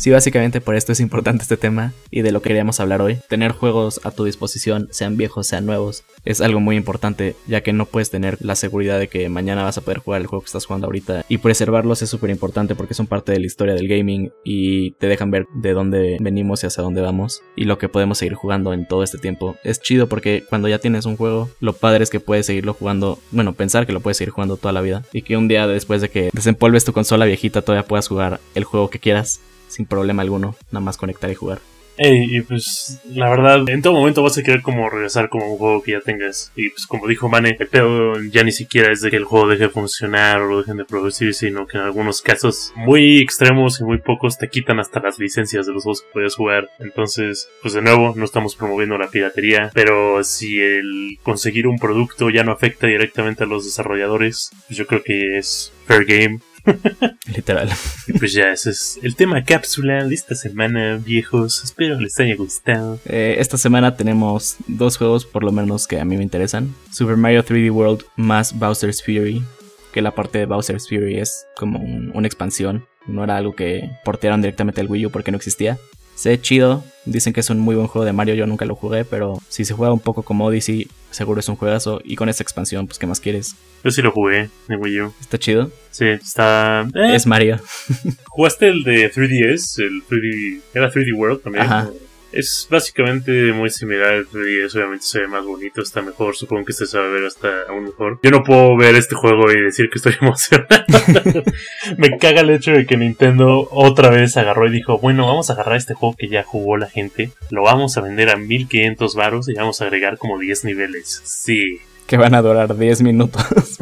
Sí, 0.01 0.11
básicamente 0.11 0.63
por 0.63 0.77
esto 0.77 0.93
es 0.93 1.01
importante 1.01 1.43
este 1.43 1.59
tema 1.59 1.93
y 2.11 2.23
de 2.23 2.33
lo 2.33 2.41
que 2.41 2.49
queríamos 2.49 2.81
hablar 2.81 3.03
hoy. 3.03 3.19
Tener 3.29 3.53
juegos 3.53 4.01
a 4.03 4.11
tu 4.11 4.25
disposición, 4.25 4.89
sean 4.91 5.19
viejos, 5.19 5.47
sean 5.47 5.67
nuevos, 5.67 6.05
es 6.25 6.41
algo 6.41 6.59
muy 6.59 6.77
importante, 6.77 7.37
ya 7.47 7.63
que 7.63 7.75
no 7.75 7.85
puedes 7.85 8.09
tener 8.09 8.39
la 8.41 8.57
seguridad 8.57 8.99
de 8.99 9.09
que 9.09 9.29
mañana 9.29 9.63
vas 9.63 9.77
a 9.77 9.83
poder 9.83 9.99
jugar 9.99 10.23
el 10.23 10.27
juego 10.27 10.41
que 10.41 10.47
estás 10.47 10.65
jugando 10.65 10.87
ahorita. 10.87 11.27
Y 11.29 11.37
preservarlos 11.37 12.01
es 12.01 12.09
súper 12.09 12.31
importante 12.31 12.75
porque 12.75 12.95
son 12.95 13.09
parte 13.09 13.33
de 13.33 13.41
la 13.41 13.47
historia 13.47 13.75
del 13.75 13.89
gaming 13.89 14.33
y 14.43 14.93
te 14.93 15.07
dejan 15.07 15.31
ver 15.31 15.47
de 15.55 15.75
dónde 15.75 16.17
venimos 16.19 16.65
y 16.65 16.69
hacia 16.69 16.83
dónde 16.83 17.03
vamos 17.03 17.43
y 17.55 17.65
lo 17.65 17.77
que 17.77 17.91
podemos 17.91 18.17
seguir 18.17 18.33
jugando 18.33 18.73
en 18.73 18.89
todo 18.89 19.03
este 19.03 19.19
tiempo. 19.19 19.57
Es 19.65 19.83
chido 19.83 20.09
porque 20.09 20.45
cuando 20.49 20.69
ya 20.69 20.79
tienes 20.79 21.05
un 21.05 21.19
juego, 21.19 21.51
lo 21.61 21.75
padre 21.75 22.05
es 22.05 22.09
que 22.09 22.21
puedes 22.21 22.47
seguirlo 22.47 22.73
jugando, 22.73 23.19
bueno, 23.33 23.53
pensar 23.53 23.85
que 23.85 23.93
lo 23.93 24.01
puedes 24.01 24.17
seguir 24.17 24.33
jugando 24.33 24.57
toda 24.57 24.73
la 24.73 24.81
vida 24.81 25.03
y 25.13 25.21
que 25.21 25.37
un 25.37 25.47
día 25.47 25.67
después 25.67 26.01
de 26.01 26.09
que 26.09 26.31
desempolves 26.33 26.87
tu 26.87 26.95
consola 26.95 27.27
viejita 27.27 27.61
todavía 27.61 27.87
puedas 27.87 28.09
jugar 28.09 28.41
el 28.55 28.65
juego 28.65 28.89
que 28.89 28.99
quieras 28.99 29.43
sin 29.71 29.87
problema 29.87 30.23
alguno, 30.23 30.55
nada 30.71 30.85
más 30.85 30.97
conectar 30.97 31.31
y 31.31 31.35
jugar. 31.35 31.61
Ey, 32.03 32.39
y 32.39 32.41
pues 32.41 32.99
la 33.13 33.29
verdad, 33.29 33.69
en 33.69 33.83
todo 33.83 33.93
momento 33.93 34.23
vas 34.23 34.39
a 34.39 34.43
querer 34.43 34.63
como 34.63 34.89
regresar 34.89 35.29
como 35.29 35.53
un 35.53 35.59
juego 35.59 35.83
que 35.83 35.93
ya 35.93 36.01
tengas. 36.01 36.51
Y 36.57 36.71
pues 36.71 36.87
como 36.87 37.07
dijo 37.07 37.29
Mane, 37.29 37.59
el 37.61 37.69
pedo 37.69 38.15
ya 38.33 38.43
ni 38.43 38.53
siquiera 38.53 38.91
es 38.91 39.03
de 39.03 39.11
que 39.11 39.19
el 39.19 39.25
juego 39.25 39.49
deje 39.49 39.65
de 39.65 39.69
funcionar 39.69 40.41
o 40.41 40.49
lo 40.49 40.59
dejen 40.61 40.79
de 40.79 40.87
producir, 40.87 41.35
sino 41.35 41.67
que 41.67 41.77
en 41.77 41.85
algunos 41.85 42.23
casos 42.23 42.73
muy 42.75 43.19
extremos 43.19 43.81
y 43.81 43.85
muy 43.85 43.99
pocos 43.99 44.39
te 44.39 44.49
quitan 44.49 44.81
hasta 44.81 45.01
las 45.01 45.19
licencias 45.19 45.67
de 45.67 45.75
los 45.75 45.83
juegos 45.83 46.01
que 46.01 46.09
puedes 46.15 46.37
jugar. 46.37 46.71
Entonces, 46.79 47.51
pues 47.61 47.75
de 47.75 47.83
nuevo, 47.83 48.15
no 48.17 48.25
estamos 48.25 48.57
promoviendo 48.57 48.97
la 48.97 49.11
piratería, 49.11 49.71
pero 49.75 50.25
si 50.25 50.59
el 50.59 51.19
conseguir 51.23 51.67
un 51.67 51.79
producto 51.79 52.31
ya 52.31 52.45
no 52.45 52.53
afecta 52.53 52.87
directamente 52.87 53.45
a 53.45 53.47
los 53.47 53.67
desarrolladores, 53.67 54.53
pues 54.69 54.79
yo 54.79 54.87
creo 54.87 55.03
que 55.03 55.37
es 55.37 55.71
fair 55.87 56.07
game. 56.07 56.41
Literal. 57.35 57.69
Y 58.09 58.13
pues 58.19 58.33
ya, 58.33 58.53
ese 58.53 58.71
es 58.71 58.99
el 59.03 59.17
tema 59.17 59.45
cápsula 59.45 60.05
de 60.05 60.15
esta 60.15 60.35
semana, 60.35 60.97
viejos. 60.97 61.63
Espero 61.65 61.99
les 62.01 62.19
haya 62.21 62.37
gustado. 62.37 62.99
Eh, 63.07 63.37
esta 63.39 63.57
semana 63.57 63.97
tenemos 63.97 64.57
dos 64.67 64.97
juegos 64.97 65.25
por 65.27 65.45
lo 65.45 65.53
menos 65.53 65.87
que 65.87 66.01
a 66.01 66.05
mí 66.05 66.17
me 66.17 66.23
interesan. 66.23 66.75
Super 66.93 67.17
Mario 67.17 67.45
3D 67.45 67.71
World 67.71 68.03
más 68.17 68.59
Bowser's 68.59 69.03
Fury. 69.03 69.43
Que 69.93 70.03
la 70.03 70.15
parte 70.15 70.39
de 70.39 70.47
Bowser's 70.47 70.89
Fury 70.89 71.19
es 71.19 71.47
como 71.57 71.79
un- 71.81 72.13
una 72.15 72.27
expansión. 72.27 72.87
No 73.07 73.25
era 73.25 73.37
algo 73.37 73.55
que 73.57 73.91
portearon 74.05 74.41
directamente 74.43 74.81
al 74.81 74.87
Wii 74.89 75.07
U 75.07 75.11
porque 75.11 75.31
no 75.33 75.37
existía. 75.37 75.79
Se 76.15 76.29
ve 76.31 76.41
chido. 76.41 76.85
Dicen 77.13 77.33
que 77.33 77.41
es 77.41 77.51
un 77.51 77.59
muy 77.59 77.75
buen 77.75 77.89
juego 77.89 78.05
de 78.05 78.13
Mario. 78.13 78.35
Yo 78.37 78.47
nunca 78.47 78.65
lo 78.65 78.77
jugué, 78.77 79.05
pero 79.05 79.39
si 79.49 79.65
se 79.65 79.75
juega 79.75 79.93
un 79.93 79.99
poco 80.01 80.23
como 80.23 80.47
Odyssey, 80.47 80.87
seguro 81.11 81.41
es 81.41 81.49
un 81.49 81.57
juegazo. 81.57 82.01
Y 82.05 82.15
con 82.15 82.29
esta 82.29 82.43
expansión, 82.45 82.87
pues, 82.87 82.99
¿qué 83.01 83.07
más 83.09 83.19
quieres? 83.19 83.57
Yo 83.83 83.91
sí 83.91 84.01
lo 84.01 84.13
jugué 84.13 84.49
en 84.69 84.81
Wii 84.81 85.01
U. 85.01 85.13
Está 85.21 85.37
chido. 85.39 85.71
Sí, 85.91 86.05
está. 86.07 86.83
eh, 86.95 87.15
Es 87.17 87.27
Mario. 87.27 87.59
¿Jugaste 88.29 88.69
el 88.69 88.85
de 88.85 89.11
3DS? 89.13 89.79
El 89.83 90.03
3D. 90.09 90.61
¿Era 90.75 90.89
3D 90.91 91.15
World 91.17 91.43
también? 91.43 91.65
Ajá. 91.65 91.91
Es 92.33 92.67
básicamente 92.71 93.53
muy 93.53 93.71
similar 93.71 94.15
al 94.15 94.29
3DS, 94.29 94.77
obviamente 94.77 95.05
se 95.05 95.21
ve 95.21 95.29
más 95.29 95.45
bonito, 95.45 95.83
está 95.83 96.01
mejor, 96.03 96.37
supongo 96.37 96.65
que 96.65 96.73
este 96.73 96.87
se 96.87 96.99
va 96.99 97.09
ver 97.09 97.25
hasta 97.25 97.49
aún 97.69 97.85
mejor. 97.85 98.21
Yo 98.23 98.31
no 98.31 98.45
puedo 98.45 98.77
ver 98.77 98.95
este 98.95 99.15
juego 99.15 99.51
y 99.51 99.61
decir 99.61 99.91
que 99.91 99.99
estoy 99.99 100.15
emocionado. 100.21 101.43
Me 101.97 102.19
caga 102.19 102.43
el 102.43 102.51
hecho 102.51 102.73
de 102.73 102.87
que 102.87 102.97
Nintendo 102.97 103.69
otra 103.71 104.11
vez 104.11 104.37
agarró 104.37 104.69
y 104.69 104.73
dijo, 104.73 104.99
bueno, 104.99 105.27
vamos 105.27 105.51
a 105.51 105.55
agarrar 105.55 105.77
este 105.77 105.95
juego 105.95 106.15
que 106.17 106.29
ya 106.29 106.43
jugó 106.43 106.77
la 106.77 106.89
gente, 106.89 107.33
lo 107.51 107.63
vamos 107.63 107.97
a 107.97 108.01
vender 108.01 108.31
a 108.31 108.37
1500 108.37 109.15
varos 109.15 109.49
y 109.49 109.55
vamos 109.55 109.81
a 109.81 109.85
agregar 109.85 110.19
como 110.19 110.39
10 110.39 110.65
niveles. 110.65 111.23
Sí. 111.25 111.81
Que 112.11 112.17
van 112.17 112.35
a 112.35 112.43
durar 112.43 112.77
10 112.77 113.03
minutos. 113.03 113.41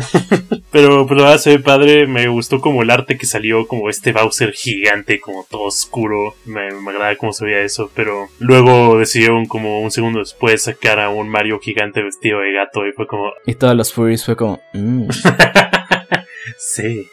Pero, 0.71 1.07
pero 1.07 1.23
verdad 1.23 1.38
se 1.38 1.57
ve 1.57 1.59
padre, 1.61 2.07
me 2.07 2.29
gustó 2.29 2.61
como 2.61 2.83
el 2.83 2.91
arte 2.91 3.17
que 3.17 3.25
salió, 3.25 3.67
como 3.67 3.88
este 3.88 4.12
Bowser 4.12 4.53
gigante, 4.53 5.19
como 5.19 5.47
todo 5.49 5.62
oscuro, 5.62 6.35
me, 6.45 6.71
me 6.73 6.91
agrada 6.91 7.17
cómo 7.17 7.33
se 7.33 7.47
veía 7.47 7.62
eso, 7.62 7.91
pero 7.95 8.29
luego 8.38 8.99
decidieron 8.99 9.47
como 9.47 9.81
un 9.81 9.91
segundo 9.91 10.19
después 10.19 10.64
sacar 10.64 11.01
a 11.01 11.09
un 11.09 11.31
Mario 11.31 11.59
gigante 11.59 12.03
vestido 12.03 12.41
de 12.41 12.53
gato 12.53 12.87
y 12.87 12.93
fue 12.93 13.07
como, 13.07 13.33
y 13.47 13.55
todos 13.55 13.75
los 13.75 13.95
Furies 13.95 14.27
fue 14.27 14.37
como... 14.37 14.61
"Mm". 14.75 15.09
sí, 16.59 17.09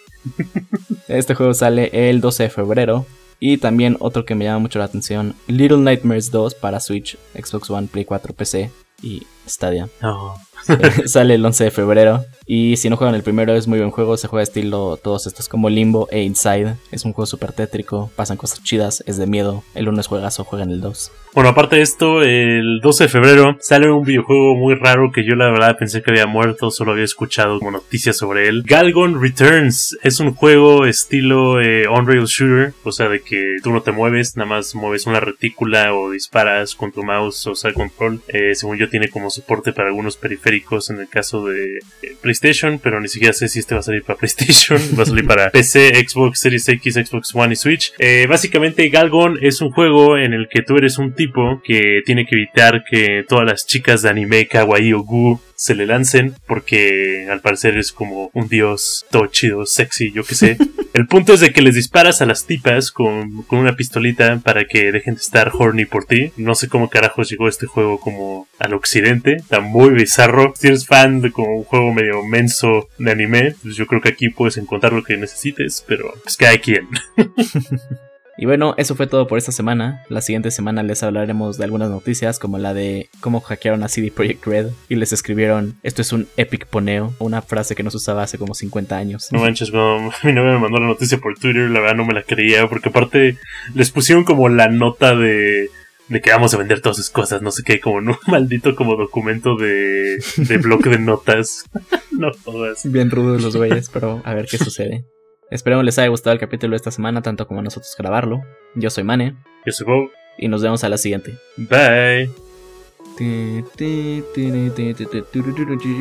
Este 1.08 1.34
juego 1.34 1.54
sale 1.54 2.10
el 2.10 2.20
12 2.20 2.44
de 2.44 2.50
febrero. 2.50 3.06
Y 3.40 3.58
también 3.58 3.96
otro 4.00 4.26
que 4.26 4.36
me 4.36 4.46
llama 4.46 4.60
mucho 4.60 4.80
la 4.80 4.86
atención, 4.86 5.34
Little 5.48 5.78
Nightmares 5.78 6.30
2 6.30 6.56
para 6.56 6.80
Switch, 6.82 7.18
Xbox 7.34 7.70
One, 7.70 7.88
Play 7.92 8.04
4, 8.06 8.34
PC 8.34 8.70
y 9.02 9.24
Stadia. 9.48 9.90
no. 10.02 10.36
Eh, 10.68 11.08
sale 11.08 11.36
el 11.36 11.46
11 11.46 11.66
de 11.66 11.72
febrero. 11.72 12.26
Y 12.48 12.78
si 12.78 12.90
no 12.90 12.98
juegan 12.98 13.16
el 13.16 13.24
primero, 13.24 13.56
es 13.56 13.68
muy 13.68 13.80
buen 13.80 13.92
juego. 13.92 14.18
Se 14.18 14.28
juega 14.28 14.44
estilo 14.44 14.98
todos 14.98 15.28
estos 15.28 15.50
como 15.50 15.70
Limbo 15.70 16.08
e 16.12 16.22
Inside. 16.22 16.76
Es 16.92 17.06
un 17.06 17.14
juego 17.14 17.26
súper 17.26 17.54
tétrico, 17.54 18.12
pasan 18.16 18.38
cosas 18.38 18.64
chidas, 18.64 19.04
es 19.08 19.18
de 19.18 19.28
miedo. 19.28 19.64
El 19.74 19.88
1 19.90 20.02
es 20.02 20.08
juegazo, 20.08 20.44
juegan 20.44 20.70
el 20.70 20.82
2. 20.82 21.12
Bueno, 21.34 21.50
aparte 21.50 21.78
de 21.78 21.82
esto, 21.82 22.22
el 22.22 22.80
12 22.82 23.06
de 23.06 23.10
febrero 23.10 23.58
sale 23.60 23.92
un 23.92 24.06
videojuego 24.06 24.56
muy 24.56 24.76
raro 24.76 25.12
que 25.12 25.26
yo 25.26 25.36
la 25.36 25.50
verdad 25.52 25.78
pensé 25.78 26.02
que 26.02 26.12
había 26.12 26.28
muerto, 26.28 26.72
solo 26.72 26.94
había 26.94 27.04
escuchado 27.04 27.60
como 27.60 27.72
noticias 27.72 28.16
sobre 28.18 28.48
él. 28.48 28.64
Galgon 28.66 29.22
Returns 29.22 29.98
es 30.02 30.22
un 30.22 30.34
juego 30.34 30.86
estilo 30.86 31.60
eh, 31.60 31.88
on-rail 31.88 32.26
shooter, 32.26 32.74
o 32.84 32.92
sea, 32.94 33.10
de 33.10 33.22
que 33.22 33.58
tú 33.62 33.72
no 33.72 33.82
te 33.82 33.92
mueves, 33.92 34.38
nada 34.38 34.50
más 34.50 34.76
mueves 34.76 35.08
una 35.08 35.20
retícula 35.20 35.94
o 35.94 36.12
disparas 36.12 36.74
con 36.74 36.94
tu 36.94 37.04
mouse 37.04 37.48
o 37.48 37.56
sea, 37.56 37.74
control. 37.74 38.22
Eh, 38.30 38.56
según 38.56 38.78
yo 38.78 38.90
tiene 38.90 39.10
como 39.10 39.30
soporte 39.36 39.74
para 39.74 39.90
algunos 39.90 40.18
periféricos 40.18 40.90
en 40.90 41.00
el 41.00 41.08
caso 41.08 41.46
de 41.46 41.78
eh, 42.02 42.16
PlayStation, 42.22 42.80
pero 42.80 43.00
ni 43.00 43.08
siquiera 43.08 43.34
sé 43.34 43.48
si 43.48 43.60
este 43.60 43.76
va 43.76 43.80
a 43.80 43.84
salir 43.84 44.04
para 44.04 44.18
PlayStation, 44.20 44.80
va 44.98 45.04
a 45.04 45.06
salir 45.06 45.26
para 45.26 45.50
PC, 45.52 45.94
Xbox 46.08 46.40
Series 46.40 46.68
X, 46.68 46.96
Xbox 46.96 47.34
One 47.36 47.54
y 47.54 47.56
Switch. 47.56 47.94
Eh, 48.00 48.26
básicamente 48.28 48.90
Galgon 48.90 49.38
es 49.42 49.62
un 49.62 49.72
juego 49.72 50.18
en 50.18 50.34
el 50.34 50.48
que 50.50 50.62
tú 50.62 50.78
eres 50.78 50.98
un 50.98 51.14
tipo 51.14 51.62
que 51.64 52.02
tiene 52.06 52.26
que 52.26 52.36
evitar 52.36 52.84
que 52.90 53.24
todas 53.28 53.46
las 53.46 53.66
chicas 53.66 54.02
de 54.02 54.10
anime 54.10 54.48
kawaii 54.48 54.94
o 54.94 55.04
gu 55.04 55.40
se 55.56 55.76
le 55.76 55.86
lancen 55.86 56.36
porque 56.48 57.28
al 57.30 57.42
parecer 57.42 57.78
es 57.78 57.92
como 57.92 58.30
un 58.34 58.48
dios 58.48 59.06
todo 59.10 59.28
chido, 59.28 59.66
sexy, 59.66 60.12
yo 60.12 60.24
qué 60.24 60.36
sé. 60.36 60.58
El 60.94 61.08
punto 61.08 61.34
es 61.34 61.42
de 61.42 61.52
que 61.52 61.62
les 61.62 61.76
disparas 61.76 62.22
a 62.22 62.26
las 62.26 62.46
tipas 62.46 62.90
con, 62.90 63.44
con 63.44 63.60
una 63.60 63.76
pistolita 63.76 64.40
para 64.42 64.66
que 64.66 64.94
dejen 64.94 65.16
de 65.16 65.20
estar 65.20 65.52
horny 65.54 65.84
por 65.84 66.06
ti. 66.06 66.32
No 66.38 66.56
sé 66.56 66.70
cómo 66.70 66.90
carajos 66.90 67.30
llegó 67.30 67.50
este 67.50 67.68
juego 67.68 68.00
como 68.00 68.48
al 68.60 68.74
occidente. 68.74 69.34
Está 69.34 69.60
muy 69.60 69.90
bizarro. 69.90 70.54
Si 70.58 70.68
eres 70.68 70.88
fan 70.88 71.20
de 71.20 71.32
como 71.32 71.58
un 71.58 71.64
juego 71.66 71.94
medio 71.94 72.24
menso 72.24 72.88
de 72.98 73.12
anime, 73.12 73.56
pues 73.62 73.76
yo 73.76 73.88
creo 73.88 74.00
que 74.00 74.10
aquí 74.10 74.30
puedes 74.30 74.56
encontrar 74.56 74.94
lo 74.94 75.04
que 75.04 75.18
necesites, 75.18 75.84
pero 75.86 76.14
pues 76.24 76.38
cada 76.38 76.58
quien. 76.60 76.88
Y 78.38 78.46
bueno, 78.46 78.76
eso 78.78 78.96
fue 78.96 79.08
todo 79.08 79.28
por 79.28 79.38
esta 79.38 79.52
semana. 79.52 80.04
La 80.10 80.22
siguiente 80.22 80.52
semana 80.52 80.84
les 80.84 81.04
hablaremos 81.04 81.58
de 81.58 81.64
algunas 81.64 81.90
noticias, 81.90 82.38
como 82.38 82.58
la 82.58 82.74
de 82.74 83.10
cómo 83.22 83.40
hackearon 83.40 83.84
a 83.84 83.88
CD 83.88 84.12
Projekt 84.12 84.46
Red 84.46 84.68
y 84.90 84.96
les 84.96 85.14
escribieron: 85.14 85.76
Esto 85.84 86.02
es 86.02 86.12
un 86.12 86.28
epic 86.36 86.68
poneo, 86.68 87.14
una 87.20 87.42
frase 87.42 87.76
que 87.76 87.84
no 87.84 87.92
se 87.92 87.98
usaba 87.98 88.24
hace 88.24 88.38
como 88.38 88.54
50 88.54 88.98
años. 88.98 89.30
No 89.32 89.40
manches, 89.40 89.72
cuando 89.72 90.12
mi 90.24 90.34
novia 90.34 90.54
me 90.54 90.60
mandó 90.60 90.80
la 90.80 90.88
noticia 90.88 91.18
por 91.18 91.38
Twitter, 91.38 91.70
la 91.70 91.80
verdad 91.80 91.96
no 91.96 92.06
me 92.06 92.14
la 92.14 92.24
creía, 92.24 92.68
porque 92.68 92.90
aparte 92.90 93.38
les 93.74 93.92
pusieron 93.92 94.26
como 94.26 94.50
la 94.50 94.68
nota 94.68 95.16
de, 95.16 95.70
de 96.10 96.22
que 96.22 96.32
vamos 96.32 96.54
a 96.54 96.58
vender 96.58 96.82
todas 96.82 96.98
sus 96.98 97.10
cosas, 97.10 97.42
no 97.42 97.52
sé 97.52 97.64
qué, 97.64 97.80
como 97.80 98.00
en 98.00 98.10
un 98.10 98.18
maldito 98.28 98.76
como 98.76 98.96
documento 98.96 99.56
de, 99.56 100.18
de 100.38 100.58
bloque 100.58 100.90
de 100.90 101.00
notas. 101.00 101.64
no 102.12 102.32
jodas. 102.44 102.82
Bien 102.92 103.10
rudos 103.10 103.42
los 103.42 103.56
güeyes, 103.56 103.90
pero 103.90 104.22
a 104.26 104.34
ver 104.34 104.48
qué 104.50 104.58
sucede. 104.58 105.06
Esperemos 105.52 105.86
les 105.86 105.98
haya 106.00 106.08
gustado 106.10 106.34
el 106.34 106.40
capítulo 106.40 106.72
de 106.72 106.78
esta 106.78 106.92
semana, 106.92 107.22
tanto 107.22 107.48
como 107.48 107.60
a 107.60 107.64
nosotros 107.64 107.94
grabarlo. 107.98 108.44
Yo 108.76 108.90
soy 108.90 109.04
Mane 109.04 109.36
Yo 109.66 109.72
soy 109.72 109.86
Bob. 109.86 110.10
y 110.38 110.48
nos 110.48 110.62
vemos 110.62 110.84
a 110.84 110.90
la 110.90 110.98
siguiente. 110.98 111.38
Bye. 111.58 112.30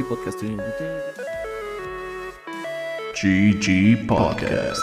Podcast. 0.08 0.38
GG 3.22 4.06
Podcast. 4.06 4.82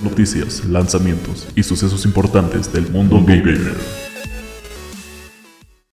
Noticias, 0.00 0.64
lanzamientos 0.64 1.46
y 1.54 1.62
sucesos 1.62 2.04
importantes 2.04 2.72
del 2.72 2.88
mundo 2.90 3.22
gamer. 3.24 4.03